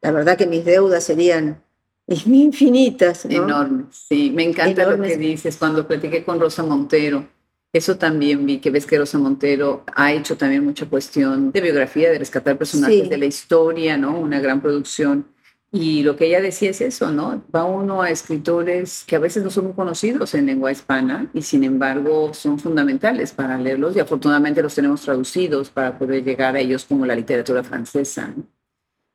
la 0.02 0.12
verdad 0.12 0.38
que 0.38 0.46
mis 0.46 0.64
deudas 0.66 1.04
serían 1.04 1.64
infinitas. 2.08 3.26
Enormes, 3.26 3.88
sí. 4.08 4.30
Me 4.30 4.44
encanta 4.44 4.86
lo 4.86 5.02
que 5.02 5.18
dices 5.18 5.58
cuando 5.58 5.88
platiqué 5.88 6.24
con 6.24 6.40
Rosa 6.40 6.62
Montero 6.62 7.26
eso 7.72 7.98
también 7.98 8.46
vi, 8.46 8.60
que 8.60 8.72
ves 8.72 8.86
que 8.86 8.98
Rosa 8.98 9.20
Montero 9.20 9.84
ha 9.96 10.12
hecho 10.12 10.38
también 10.38 10.66
mucha 10.66 10.88
cuestión 10.88 11.52
de 11.52 11.62
biografía, 11.62 12.10
de 12.10 12.20
rescatar 12.20 12.58
personajes 12.58 13.10
de 13.10 13.18
la 13.18 13.26
historia, 13.26 13.98
¿no? 13.98 14.20
Una 14.20 14.40
gran 14.40 14.60
producción. 14.62 15.28
Y 15.72 16.02
lo 16.02 16.16
que 16.16 16.26
ella 16.26 16.42
decía 16.42 16.72
es 16.72 16.82
eso, 16.82 17.12
¿no? 17.12 17.44
Va 17.56 17.66
uno 17.66 18.02
a 18.02 18.10
escritores 18.10 19.04
que 19.06 19.16
a 19.16 19.20
veces 19.20 19.44
no 19.44 19.52
son 19.52 19.66
muy 19.66 19.74
conocidos 19.74 20.34
en 20.34 20.48
lengua 20.48 20.72
hispana 20.72 21.30
y 21.32 21.44
sin 21.44 21.64
embargo 21.64 22.34
son 22.34 22.58
fundamentales 22.58 23.34
para 23.34 23.56
leerlos 23.60 23.96
y 23.96 24.00
afortunadamente 24.00 24.64
los 24.64 24.74
tenemos 24.74 25.04
traducidos 25.04 25.70
para 25.70 26.00
poder 26.00 26.24
llegar 26.24 26.56
a 26.56 26.60
ellos 26.60 26.86
como 26.86 27.06
la 27.06 27.16
literatura 27.16 27.64
francesa. 27.64 28.34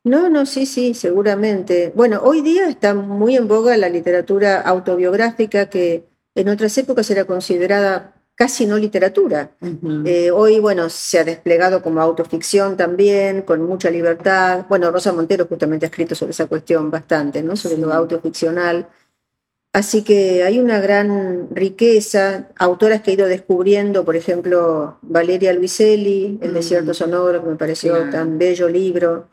No, 0.04 0.28
no, 0.28 0.46
sí, 0.46 0.66
sí, 0.66 0.94
seguramente. 0.94 1.92
Bueno, 1.96 2.20
hoy 2.22 2.40
día 2.40 2.68
está 2.68 2.94
muy 2.94 3.36
en 3.36 3.48
boga 3.48 3.76
la 3.76 3.88
literatura 3.88 4.60
autobiográfica 4.60 5.68
que 5.68 6.04
en 6.36 6.48
otras 6.50 6.76
épocas 6.78 7.10
era 7.10 7.24
considerada 7.24 8.13
casi 8.34 8.66
no 8.66 8.76
literatura. 8.76 9.50
Eh, 10.04 10.30
hoy, 10.30 10.58
bueno, 10.58 10.90
se 10.90 11.18
ha 11.20 11.24
desplegado 11.24 11.82
como 11.82 12.00
autoficción 12.00 12.76
también, 12.76 13.42
con 13.42 13.62
mucha 13.62 13.90
libertad. 13.90 14.66
Bueno, 14.68 14.90
Rosa 14.90 15.12
Montero 15.12 15.46
justamente 15.46 15.86
ha 15.86 15.88
escrito 15.88 16.14
sobre 16.14 16.32
esa 16.32 16.46
cuestión 16.46 16.90
bastante, 16.90 17.42
¿no? 17.42 17.56
Sobre 17.56 17.78
lo 17.78 17.92
autoficcional. 17.92 18.88
Así 19.74 20.02
que 20.02 20.44
hay 20.44 20.60
una 20.60 20.78
gran 20.78 21.48
riqueza, 21.50 22.48
autoras 22.56 23.02
que 23.02 23.10
he 23.10 23.14
ido 23.14 23.26
descubriendo, 23.26 24.04
por 24.04 24.14
ejemplo, 24.14 24.98
Valeria 25.02 25.52
Luiselli, 25.52 26.38
El 26.40 26.54
desierto 26.54 26.94
sonoro, 26.94 27.42
que 27.42 27.50
me 27.50 27.56
pareció 27.56 28.08
tan 28.08 28.38
bello 28.38 28.68
libro. 28.68 29.30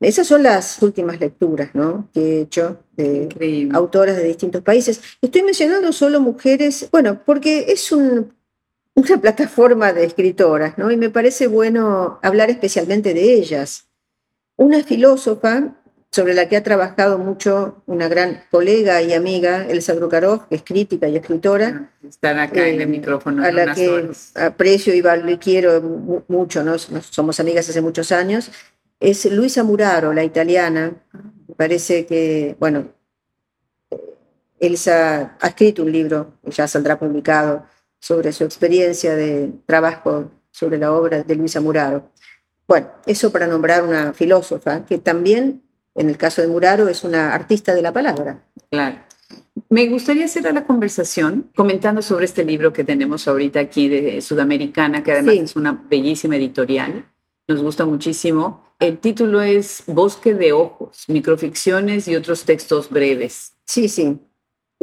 Esas 0.00 0.26
son 0.26 0.42
las 0.42 0.82
últimas 0.82 1.20
lecturas 1.20 1.70
¿no? 1.74 2.08
que 2.12 2.20
he 2.20 2.40
hecho 2.40 2.80
de 2.96 3.68
autoras 3.72 4.16
de 4.16 4.24
distintos 4.24 4.62
países. 4.62 5.00
Estoy 5.22 5.44
mencionando 5.44 5.92
solo 5.92 6.20
mujeres, 6.20 6.88
bueno, 6.90 7.22
porque 7.24 7.66
es 7.68 7.92
una 7.92 8.26
plataforma 9.22 9.92
de 9.92 10.06
escritoras, 10.06 10.76
¿no? 10.76 10.90
Y 10.90 10.96
me 10.96 11.10
parece 11.10 11.46
bueno 11.46 12.18
hablar 12.24 12.50
especialmente 12.50 13.14
de 13.14 13.34
ellas. 13.34 13.86
Una 14.56 14.82
filósofa 14.82 15.77
sobre 16.10 16.34
la 16.34 16.48
que 16.48 16.56
ha 16.56 16.62
trabajado 16.62 17.18
mucho 17.18 17.82
una 17.86 18.08
gran 18.08 18.42
colega 18.50 19.02
y 19.02 19.12
amiga, 19.12 19.66
Elsa 19.66 19.94
Drukarov, 19.94 20.48
que 20.48 20.56
es 20.56 20.62
crítica 20.62 21.08
y 21.08 21.16
escritora. 21.16 21.90
Ah, 21.90 22.08
están 22.08 22.38
acá 22.38 22.66
en 22.66 22.76
el 22.76 22.82
eh, 22.82 22.86
micrófono. 22.86 23.44
A 23.44 23.52
la 23.52 23.74
que 23.74 24.10
aprecio 24.34 24.94
y 24.94 25.38
quiero 25.38 26.24
mucho, 26.28 26.64
¿no? 26.64 26.78
somos 26.78 27.40
amigas 27.40 27.68
hace 27.68 27.82
muchos 27.82 28.10
años. 28.12 28.50
Es 29.00 29.26
Luisa 29.26 29.62
Muraro, 29.62 30.12
la 30.12 30.24
italiana. 30.24 30.94
Me 31.46 31.54
parece 31.54 32.06
que, 32.06 32.56
bueno, 32.58 32.88
Elsa 34.58 35.36
ha 35.40 35.46
escrito 35.46 35.82
un 35.82 35.92
libro, 35.92 36.38
ya 36.44 36.66
saldrá 36.66 36.98
publicado, 36.98 37.64
sobre 38.00 38.32
su 38.32 38.44
experiencia 38.44 39.14
de 39.14 39.52
trabajo 39.66 40.30
sobre 40.50 40.78
la 40.78 40.92
obra 40.92 41.22
de 41.22 41.34
Luisa 41.36 41.60
Muraro. 41.60 42.10
Bueno, 42.66 42.88
eso 43.06 43.30
para 43.30 43.46
nombrar 43.46 43.84
una 43.84 44.12
filósofa 44.12 44.84
que 44.84 44.98
también 44.98 45.62
en 45.98 46.08
el 46.08 46.16
caso 46.16 46.40
de 46.40 46.48
Muraro 46.48 46.88
es 46.88 47.04
una 47.04 47.34
artista 47.34 47.74
de 47.74 47.82
la 47.82 47.92
palabra. 47.92 48.42
Claro. 48.70 48.96
Me 49.68 49.86
gustaría 49.88 50.28
cerrar 50.28 50.54
la 50.54 50.64
conversación 50.64 51.50
comentando 51.54 52.00
sobre 52.00 52.24
este 52.24 52.44
libro 52.44 52.72
que 52.72 52.84
tenemos 52.84 53.28
ahorita 53.28 53.60
aquí 53.60 53.88
de 53.88 54.20
Sudamericana, 54.22 55.02
que 55.02 55.12
además 55.12 55.34
es 55.34 55.56
una 55.56 55.84
bellísima 55.90 56.36
editorial. 56.36 57.04
Nos 57.46 57.62
gusta 57.62 57.84
muchísimo. 57.84 58.64
El 58.78 58.98
título 58.98 59.42
es 59.42 59.82
Bosque 59.86 60.34
de 60.34 60.52
Ojos, 60.52 61.04
microficciones 61.08 62.06
y 62.06 62.14
otros 62.14 62.44
textos 62.44 62.88
breves. 62.88 63.54
Sí, 63.64 63.88
sí. 63.88 64.18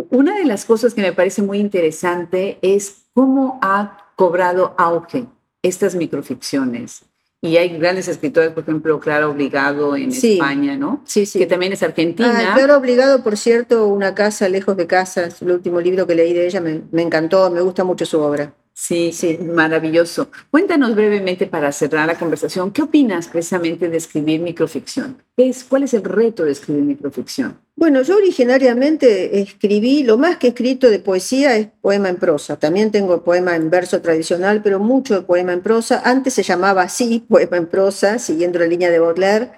Una 0.09 0.35
de 0.37 0.43
las 0.43 0.65
cosas 0.65 0.93
que 0.93 1.01
me 1.01 1.13
parece 1.13 1.41
muy 1.41 1.59
interesante 1.59 2.59
es 2.61 3.05
cómo 3.13 3.57
ha 3.61 4.11
cobrado 4.15 4.75
auge 4.77 5.25
estas 5.61 5.95
microficciones. 5.95 7.05
Y 7.45 7.57
hay 7.57 7.77
grandes 7.77 8.07
escritores, 8.07 8.51
por 8.51 8.63
ejemplo, 8.63 8.99
Clara 8.99 9.29
Obligado 9.29 9.95
en 9.95 10.09
España, 10.09 10.77
¿no? 10.77 11.01
Sí, 11.05 11.25
sí. 11.25 11.39
Que 11.39 11.45
también 11.45 11.73
es 11.73 11.83
argentina. 11.83 12.51
Ah, 12.51 12.55
Clara 12.55 12.77
Obligado, 12.77 13.23
por 13.23 13.37
cierto, 13.37 13.87
Una 13.87 14.15
casa 14.15 14.49
lejos 14.49 14.75
de 14.77 14.87
casa, 14.87 15.25
es 15.25 15.41
el 15.41 15.51
último 15.51 15.79
libro 15.79 16.07
que 16.07 16.15
leí 16.15 16.33
de 16.33 16.47
ella, 16.47 16.61
me, 16.61 16.81
me 16.91 17.01
encantó, 17.01 17.49
me 17.51 17.61
gusta 17.61 17.83
mucho 17.83 18.05
su 18.05 18.19
obra. 18.19 18.53
Sí, 18.77 19.13
sí, 19.13 19.37
maravilloso. 19.37 20.29
Cuéntanos 20.51 20.95
brevemente 20.95 21.47
para 21.47 21.71
cerrar 21.71 22.07
la 22.07 22.19
conversación, 22.19 22.71
¿qué 22.71 22.81
opinas 22.81 23.29
precisamente 23.29 23.87
de 23.87 23.95
escribir 23.95 24.41
microficción? 24.41 25.23
es, 25.37 25.63
¿Cuál 25.63 25.83
es 25.83 25.93
el 25.93 26.03
reto 26.03 26.43
de 26.43 26.51
escribir 26.51 26.83
microficción? 26.83 27.57
Bueno, 27.77 28.01
yo 28.01 28.17
originariamente 28.17 29.39
escribí, 29.39 30.03
lo 30.03 30.17
más 30.17 30.35
que 30.35 30.47
he 30.47 30.49
escrito 30.49 30.89
de 30.89 30.99
poesía 30.99 31.55
es 31.55 31.69
poema 31.79 32.09
en 32.09 32.17
prosa. 32.17 32.59
También 32.59 32.91
tengo 32.91 33.23
poema 33.23 33.55
en 33.55 33.69
verso 33.69 34.01
tradicional, 34.01 34.61
pero 34.61 34.77
mucho 34.79 35.15
de 35.15 35.21
poema 35.21 35.53
en 35.53 35.61
prosa. 35.61 36.01
Antes 36.03 36.33
se 36.33 36.43
llamaba 36.43 36.81
así, 36.81 37.25
poema 37.29 37.55
en 37.55 37.67
prosa, 37.67 38.19
siguiendo 38.19 38.59
la 38.59 38.67
línea 38.67 38.91
de 38.91 38.99
Baudelaire. 38.99 39.51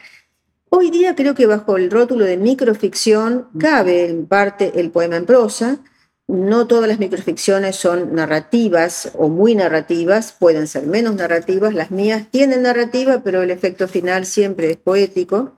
Hoy 0.69 0.91
día 0.91 1.15
creo 1.15 1.34
que 1.34 1.47
bajo 1.47 1.75
el 1.77 1.89
rótulo 1.89 2.23
de 2.23 2.38
microficción 2.38 3.47
cabe 3.58 4.10
en 4.10 4.27
parte 4.27 4.73
el 4.80 4.91
poema 4.91 5.15
en 5.15 5.25
prosa 5.25 5.80
no 6.27 6.67
todas 6.67 6.89
las 6.89 6.99
microficciones 6.99 7.77
son 7.77 8.13
narrativas 8.13 9.11
o 9.15 9.29
muy 9.29 9.55
narrativas, 9.55 10.33
pueden 10.37 10.67
ser 10.67 10.85
menos 10.85 11.15
narrativas. 11.15 11.73
Las 11.73 11.89
mías 11.89 12.25
tienen 12.29 12.63
narrativa, 12.63 13.21
pero 13.23 13.41
el 13.41 13.51
efecto 13.51 13.87
final 13.87 14.25
siempre 14.25 14.71
es 14.71 14.77
poético. 14.77 15.53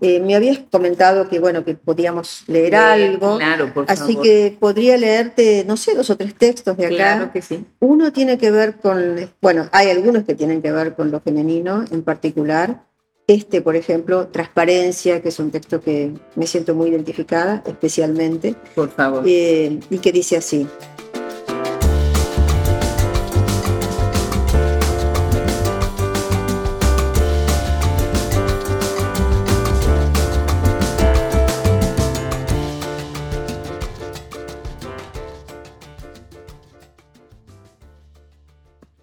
Eh, 0.00 0.20
me 0.20 0.36
habías 0.36 0.58
comentado 0.70 1.28
que 1.28 1.40
bueno 1.40 1.64
que 1.64 1.74
podíamos 1.74 2.44
leer 2.46 2.76
algo, 2.76 3.38
claro, 3.38 3.74
por 3.74 3.84
así 3.88 4.16
que 4.16 4.56
podría 4.60 4.96
leerte, 4.96 5.64
no 5.66 5.76
sé, 5.76 5.96
dos 5.96 6.08
o 6.10 6.16
tres 6.16 6.36
textos 6.36 6.76
de 6.76 6.86
acá. 6.86 6.94
Claro 6.94 7.32
que 7.32 7.42
sí. 7.42 7.64
Uno 7.80 8.12
tiene 8.12 8.38
que 8.38 8.52
ver 8.52 8.76
con, 8.76 9.28
bueno, 9.42 9.68
hay 9.72 9.90
algunos 9.90 10.22
que 10.22 10.36
tienen 10.36 10.62
que 10.62 10.70
ver 10.70 10.94
con 10.94 11.10
lo 11.10 11.20
femenino 11.20 11.84
en 11.90 12.02
particular. 12.02 12.84
Este, 13.28 13.60
por 13.60 13.74
ejemplo, 13.74 14.28
Transparencia, 14.28 15.20
que 15.20 15.30
es 15.30 15.40
un 15.40 15.50
texto 15.50 15.80
que 15.80 16.12
me 16.36 16.46
siento 16.46 16.76
muy 16.76 16.90
identificada, 16.90 17.60
especialmente. 17.66 18.54
Por 18.76 18.88
favor. 18.88 19.24
Eh, 19.26 19.80
y 19.90 19.98
que 19.98 20.12
dice 20.12 20.36
así. 20.36 20.68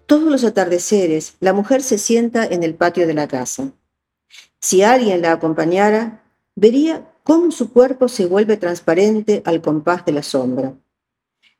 Todos 0.06 0.30
los 0.30 0.44
atardeceres, 0.44 1.34
la 1.40 1.52
mujer 1.52 1.82
se 1.82 1.98
sienta 1.98 2.46
en 2.46 2.62
el 2.62 2.74
patio 2.74 3.06
de 3.06 3.12
la 3.12 3.28
casa 3.28 3.70
si 4.64 4.82
alguien 4.82 5.20
la 5.20 5.32
acompañara, 5.32 6.24
vería 6.56 7.06
cómo 7.22 7.50
su 7.50 7.70
cuerpo 7.70 8.08
se 8.08 8.24
vuelve 8.24 8.56
transparente 8.56 9.42
al 9.44 9.60
compás 9.60 10.06
de 10.06 10.12
la 10.12 10.22
sombra. 10.22 10.74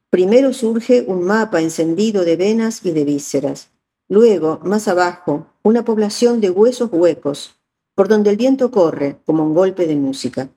Primero 0.09 0.55
surge 0.55 1.05
un 1.07 1.23
mapa 1.23 1.61
encendido 1.61 2.25
de 2.25 2.37
venas 2.37 2.81
y 2.83 2.93
de 2.93 3.05
vísceras. 3.05 3.69
Luego, 4.09 4.59
más 4.65 4.89
abajo, 4.89 5.49
una 5.63 5.85
población 5.85 6.41
de 6.41 6.49
huesos 6.49 6.89
huecos, 6.91 7.61
por 7.95 8.09
donde 8.09 8.31
el 8.31 8.39
viento 8.39 8.71
corre 8.71 9.19
como 9.27 9.45
un 9.45 9.53
golpe 9.53 9.87
de 9.87 9.97
música. 9.97 10.49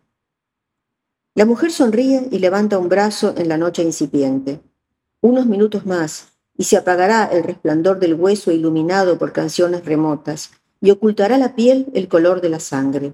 La 1.36 1.46
mujer 1.46 1.74
sonríe 1.74 2.30
y 2.32 2.40
levanta 2.40 2.80
un 2.80 2.88
brazo 2.88 3.34
en 3.36 3.50
la 3.50 3.58
noche 3.58 3.84
incipiente. 3.84 4.62
Unos 5.20 5.48
minutos 5.48 5.86
más, 5.86 6.30
y 6.56 6.64
se 6.64 6.78
apagará 6.78 7.26
el 7.26 7.44
resplandor 7.44 8.00
del 8.00 8.14
hueso 8.14 8.54
iluminado 8.54 9.18
por 9.18 9.34
canciones 9.34 9.84
remotas, 9.84 10.52
y 10.82 10.92
ocultará 10.92 11.38
la 11.38 11.56
piel 11.56 11.88
el 11.94 12.08
color 12.08 12.42
de 12.42 12.50
la 12.50 12.60
sangre. 12.60 13.14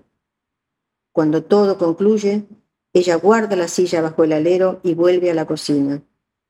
cuando 1.12 1.44
todo 1.44 1.78
concluye, 1.78 2.44
ella 2.92 3.16
guarda 3.18 3.56
la 3.56 3.68
silla 3.68 4.02
bajo 4.02 4.24
el 4.24 4.34
alero 4.34 4.80
y 4.82 4.96
vuelve 4.96 5.30
a 5.30 5.36
la 5.36 5.46
cocina, 5.46 6.02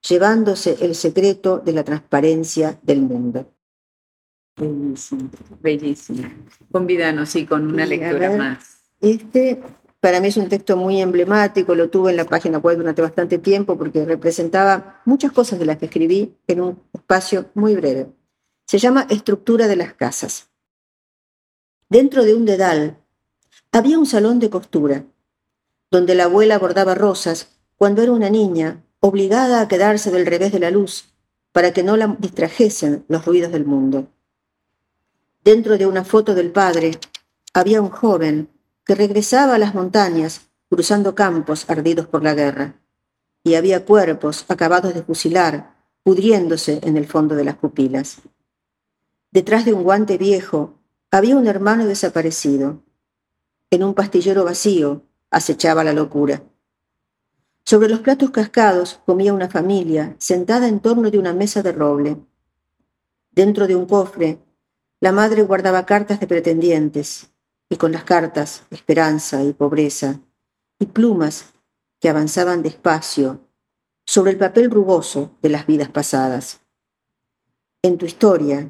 llevándose 0.08 0.78
el 0.80 0.96
secreto 0.96 1.60
de 1.60 1.74
la 1.74 1.84
transparencia 1.84 2.80
del 2.82 3.02
mundo. 3.02 3.46
Bellísimo, 4.56 5.30
bellísimo. 5.60 6.30
Convídanos, 6.72 7.30
sí, 7.30 7.46
con 7.46 7.68
una 7.68 7.86
lectura 7.86 8.38
más. 8.38 8.84
Este 9.02 9.62
para 10.04 10.20
mí 10.20 10.28
es 10.28 10.36
un 10.36 10.50
texto 10.50 10.76
muy 10.76 11.00
emblemático, 11.00 11.76
lo 11.76 11.90
tuve 11.90 12.12
en 12.12 12.18
la 12.18 12.26
página 12.26 12.58
web 12.58 12.76
durante 12.76 13.02
bastante 13.02 13.38
tiempo 13.38 13.78
porque 13.78 14.04
representaba 14.04 15.02
muchas 15.06 15.32
cosas 15.32 15.60
de 15.60 15.66
las 15.66 15.78
que 15.78 15.86
escribí 15.86 16.36
en 16.46 16.60
un 16.60 16.84
espacio 16.92 17.46
muy 17.54 17.74
breve. 17.74 18.08
Se 18.68 18.80
llama 18.80 19.08
Estructura 19.10 19.70
de 19.70 19.78
las 19.78 19.94
casas. 19.94 20.50
Dentro 21.94 22.24
de 22.24 22.34
un 22.34 22.46
dedal 22.46 22.98
había 23.72 24.00
un 24.00 24.08
salón 24.08 24.40
de 24.40 24.50
costura, 24.50 25.06
donde 25.92 26.16
la 26.16 26.24
abuela 26.24 26.58
bordaba 26.58 26.96
rosas 26.96 27.50
cuando 27.78 28.02
era 28.02 28.12
una 28.12 28.32
niña, 28.32 28.84
obligada 29.00 29.62
a 29.62 29.68
quedarse 29.68 30.10
del 30.10 30.26
revés 30.26 30.52
de 30.52 30.60
la 30.60 30.72
luz 30.72 31.14
para 31.52 31.72
que 31.72 31.84
no 31.84 31.96
la 31.96 32.08
distrajesen 32.18 33.06
los 33.10 33.26
ruidos 33.26 33.52
del 33.52 33.66
mundo. 33.66 34.08
Dentro 35.44 35.78
de 35.78 35.86
una 35.86 36.04
foto 36.04 36.34
del 36.34 36.52
padre 36.52 36.98
había 37.54 37.80
un 37.80 37.92
joven 37.92 38.50
que 38.84 38.96
regresaba 38.96 39.54
a 39.54 39.60
las 39.60 39.76
montañas 39.76 40.50
cruzando 40.72 41.14
campos 41.14 41.70
ardidos 41.70 42.08
por 42.08 42.24
la 42.24 42.34
guerra, 42.34 42.74
y 43.44 43.54
había 43.54 43.86
cuerpos 43.86 44.46
acabados 44.48 44.96
de 44.96 45.04
fusilar, 45.04 45.76
pudriéndose 46.02 46.80
en 46.82 46.98
el 46.98 47.06
fondo 47.06 47.36
de 47.36 47.44
las 47.44 47.58
pupilas. 47.58 48.18
Detrás 49.30 49.64
de 49.64 49.74
un 49.74 49.84
guante 49.84 50.18
viejo 50.18 50.80
había 51.14 51.36
un 51.36 51.46
hermano 51.46 51.86
desaparecido. 51.86 52.82
En 53.70 53.84
un 53.84 53.94
pastillero 53.94 54.46
vacío 54.46 55.04
acechaba 55.30 55.84
la 55.84 55.94
locura. 55.94 56.42
Sobre 57.64 57.88
los 57.88 58.00
platos 58.00 58.32
cascados 58.32 59.00
comía 59.06 59.32
una 59.32 59.48
familia 59.48 60.16
sentada 60.18 60.68
en 60.68 60.80
torno 60.80 61.12
de 61.12 61.20
una 61.20 61.32
mesa 61.32 61.62
de 61.62 61.72
roble. 61.72 62.18
Dentro 63.30 63.68
de 63.68 63.76
un 63.76 63.86
cofre, 63.86 64.40
la 65.02 65.12
madre 65.12 65.44
guardaba 65.44 65.86
cartas 65.86 66.20
de 66.20 66.26
pretendientes, 66.26 67.30
y 67.70 67.76
con 67.76 67.92
las 67.92 68.06
cartas 68.06 68.64
esperanza 68.72 69.44
y 69.44 69.54
pobreza, 69.54 70.20
y 70.80 70.88
plumas 70.88 71.54
que 72.00 72.10
avanzaban 72.10 72.64
despacio 72.64 73.40
sobre 74.04 74.32
el 74.32 74.40
papel 74.40 74.72
rugoso 74.72 75.38
de 75.44 75.50
las 75.50 75.68
vidas 75.68 75.90
pasadas. 75.90 76.62
En 77.84 78.00
tu 78.00 78.08
historia 78.08 78.68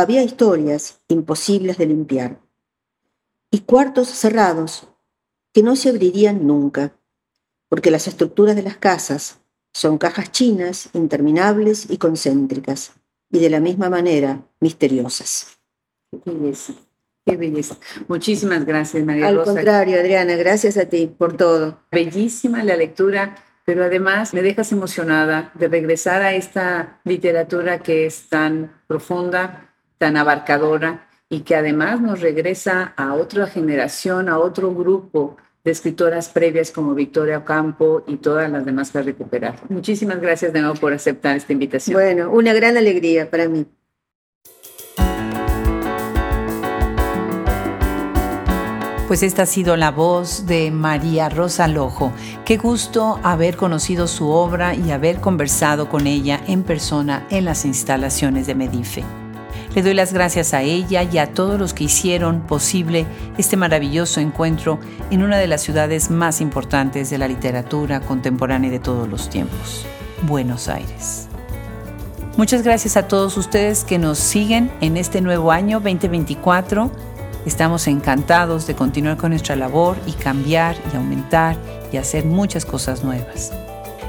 había 0.00 0.22
historias 0.22 1.00
imposibles 1.08 1.78
de 1.78 1.86
limpiar 1.86 2.40
y 3.50 3.60
cuartos 3.60 4.08
cerrados 4.08 4.88
que 5.52 5.62
no 5.62 5.76
se 5.76 5.90
abrirían 5.90 6.46
nunca, 6.46 6.96
porque 7.68 7.90
las 7.90 8.08
estructuras 8.08 8.56
de 8.56 8.62
las 8.62 8.78
casas 8.78 9.40
son 9.72 9.98
cajas 9.98 10.32
chinas, 10.32 10.88
interminables 10.94 11.90
y 11.90 11.98
concéntricas, 11.98 12.92
y 13.30 13.38
de 13.38 13.50
la 13.50 13.60
misma 13.60 13.90
manera 13.90 14.42
misteriosas. 14.60 15.58
Qué 17.24 17.36
belleza. 17.36 17.76
Muchísimas 18.08 18.64
gracias, 18.64 19.04
María 19.04 19.28
Al 19.28 19.36
Rosa. 19.36 19.50
Al 19.50 19.56
contrario, 19.56 20.00
Adriana, 20.00 20.34
gracias 20.36 20.76
a 20.76 20.86
ti 20.86 21.06
por 21.06 21.36
todo. 21.36 21.78
Bellísima 21.90 22.64
la 22.64 22.76
lectura, 22.76 23.36
pero 23.64 23.84
además 23.84 24.34
me 24.34 24.42
dejas 24.42 24.72
emocionada 24.72 25.52
de 25.54 25.68
regresar 25.68 26.22
a 26.22 26.34
esta 26.34 27.00
literatura 27.04 27.78
que 27.78 28.06
es 28.06 28.28
tan 28.28 28.82
profunda, 28.86 29.71
tan 30.02 30.16
abarcadora 30.16 31.06
y 31.28 31.42
que 31.42 31.54
además 31.54 32.00
nos 32.00 32.20
regresa 32.20 32.92
a 32.96 33.14
otra 33.14 33.46
generación, 33.46 34.28
a 34.28 34.40
otro 34.40 34.74
grupo 34.74 35.36
de 35.62 35.70
escritoras 35.70 36.28
previas 36.28 36.72
como 36.72 36.92
Victoria 36.92 37.38
Ocampo 37.38 38.02
y 38.08 38.16
todas 38.16 38.50
las 38.50 38.64
demás 38.64 38.90
que 38.90 39.00
recuperar. 39.00 39.60
Muchísimas 39.68 40.20
gracias 40.20 40.52
de 40.52 40.60
nuevo 40.60 40.74
por 40.74 40.92
aceptar 40.92 41.36
esta 41.36 41.52
invitación. 41.52 41.94
Bueno, 41.94 42.32
una 42.32 42.52
gran 42.52 42.76
alegría 42.76 43.30
para 43.30 43.48
mí. 43.48 43.64
Pues 49.06 49.22
esta 49.22 49.42
ha 49.42 49.46
sido 49.46 49.76
la 49.76 49.92
voz 49.92 50.46
de 50.46 50.72
María 50.72 51.28
Rosa 51.28 51.68
Lojo. 51.68 52.12
Qué 52.44 52.56
gusto 52.56 53.20
haber 53.22 53.56
conocido 53.56 54.08
su 54.08 54.30
obra 54.30 54.74
y 54.74 54.90
haber 54.90 55.20
conversado 55.20 55.88
con 55.88 56.08
ella 56.08 56.40
en 56.48 56.64
persona 56.64 57.24
en 57.30 57.44
las 57.44 57.64
instalaciones 57.64 58.48
de 58.48 58.56
Medife. 58.56 59.04
Le 59.74 59.82
doy 59.82 59.94
las 59.94 60.12
gracias 60.12 60.52
a 60.54 60.62
ella 60.62 61.02
y 61.02 61.18
a 61.18 61.32
todos 61.32 61.58
los 61.58 61.72
que 61.72 61.84
hicieron 61.84 62.42
posible 62.46 63.06
este 63.38 63.56
maravilloso 63.56 64.20
encuentro 64.20 64.78
en 65.10 65.22
una 65.22 65.38
de 65.38 65.46
las 65.46 65.62
ciudades 65.62 66.10
más 66.10 66.40
importantes 66.40 67.10
de 67.10 67.18
la 67.18 67.28
literatura 67.28 68.00
contemporánea 68.00 68.70
de 68.70 68.78
todos 68.78 69.08
los 69.08 69.30
tiempos, 69.30 69.86
Buenos 70.22 70.68
Aires. 70.68 71.28
Muchas 72.36 72.62
gracias 72.62 72.96
a 72.96 73.08
todos 73.08 73.36
ustedes 73.36 73.84
que 73.84 73.98
nos 73.98 74.18
siguen 74.18 74.70
en 74.80 74.96
este 74.96 75.20
nuevo 75.20 75.52
año 75.52 75.80
2024 75.80 76.90
Estamos 77.44 77.88
encantados 77.88 78.68
de 78.68 78.76
continuar 78.76 79.16
con 79.16 79.30
nuestra 79.30 79.56
labor 79.56 79.96
y 80.06 80.12
cambiar 80.12 80.76
y 80.92 80.96
aumentar 80.96 81.56
y 81.90 81.96
hacer 81.96 82.24
muchas 82.24 82.64
cosas 82.64 83.02
nuevas. 83.02 83.52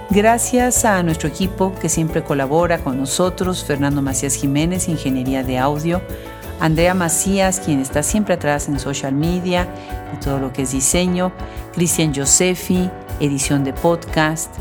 Gracias 0.09 0.85
a 0.85 1.01
nuestro 1.01 1.29
equipo 1.29 1.73
que 1.79 1.89
siempre 1.89 2.23
colabora 2.23 2.79
con 2.79 2.97
nosotros, 2.97 3.63
Fernando 3.63 4.01
Macías 4.01 4.35
Jiménez, 4.35 4.87
Ingeniería 4.87 5.43
de 5.43 5.57
Audio, 5.57 6.01
Andrea 6.59 6.93
Macías, 6.93 7.59
quien 7.59 7.79
está 7.79 8.03
siempre 8.03 8.35
atrás 8.35 8.67
en 8.67 8.79
social 8.79 9.13
media 9.13 9.67
y 10.13 10.23
todo 10.23 10.39
lo 10.39 10.53
que 10.53 10.63
es 10.63 10.71
diseño, 10.71 11.31
Cristian 11.73 12.13
Josefi, 12.13 12.89
edición 13.19 13.63
de 13.63 13.73
podcast, 13.73 14.53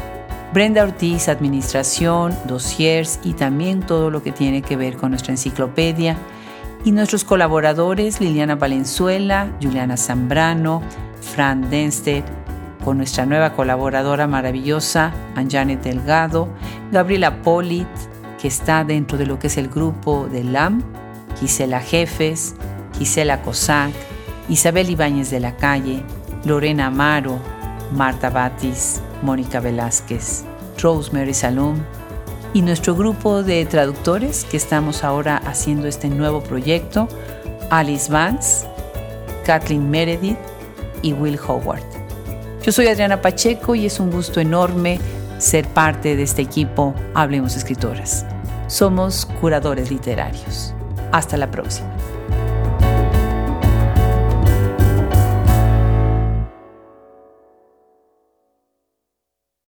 Brenda 0.55 0.85
Ortiz, 0.85 1.29
administración, 1.29 2.35
dossiers 2.47 3.19
y 3.23 3.35
también 3.35 3.81
todo 3.81 4.11
lo 4.11 4.23
que 4.23 4.33
tiene 4.33 4.63
que 4.63 4.77
ver 4.77 4.97
con 4.97 5.11
nuestra 5.11 5.33
enciclopedia, 5.33 6.17
y 6.85 6.93
nuestros 6.93 7.25
colaboradores 7.25 8.21
Liliana 8.21 8.57
Valenzuela, 8.57 9.53
Juliana 9.63 9.97
Zambrano, 9.97 10.83
Fran 11.21 11.71
Denstedt, 11.71 12.25
con 12.85 12.99
nuestra 12.99 13.27
nueva 13.27 13.55
colaboradora 13.55 14.27
maravillosa, 14.27 15.13
Anjanet 15.37 15.83
Delgado, 15.83 16.49
Gabriela 16.91 17.43
Polit, 17.43 17.89
que 18.41 18.49
está 18.49 18.85
dentro 18.85 19.19
de 19.19 19.27
lo 19.27 19.39
que 19.39 19.47
es 19.47 19.57
el 19.57 19.69
grupo 19.69 20.27
de 20.27 20.45
LAM, 20.45 20.83
Gisela 21.41 21.81
Jefes, 21.81 22.55
Gisela 22.99 23.43
Cosac, 23.43 23.93
Isabel 24.49 24.91
Ibáñez 24.91 25.31
de 25.31 25.41
la 25.41 25.57
Calle, 25.57 26.03
Lorena 26.45 26.87
Amaro, 26.87 27.39
Marta 27.93 28.31
Batis, 28.31 29.01
Mónica 29.23 29.61
Velázquez, 29.61 30.45
Rosemary 30.83 31.35
Salum, 31.35 31.79
y 32.55 32.63
nuestro 32.63 32.95
grupo 32.95 33.43
de 33.43 33.65
traductores 33.65 34.45
que 34.45 34.57
estamos 34.57 35.05
ahora 35.05 35.39
haciendo 35.47 35.87
este 35.87 36.09
nuevo 36.09 36.43
proyecto, 36.43 37.09
Alice 37.71 38.13
Vance, 38.13 38.67
Kathleen 39.47 39.89
Meredith 39.89 40.39
y 41.01 41.13
Will 41.13 41.39
Howard. 41.47 42.02
Yo 42.63 42.71
soy 42.71 42.87
Adriana 42.87 43.21
Pacheco 43.21 43.75
y 43.75 43.87
es 43.87 43.99
un 43.99 44.13
gusto 44.13 44.39
enorme 44.39 45.01
ser 45.39 45.67
parte 45.67 46.15
de 46.15 46.23
este 46.23 46.43
equipo 46.43 46.95
Hablemos 47.13 47.57
Escritoras. 47.57 48.25
Somos 48.69 49.27
curadores 49.27 49.91
literarios. 49.91 50.73
Hasta 51.11 51.37
la 51.37 51.51
próxima. 51.51 51.91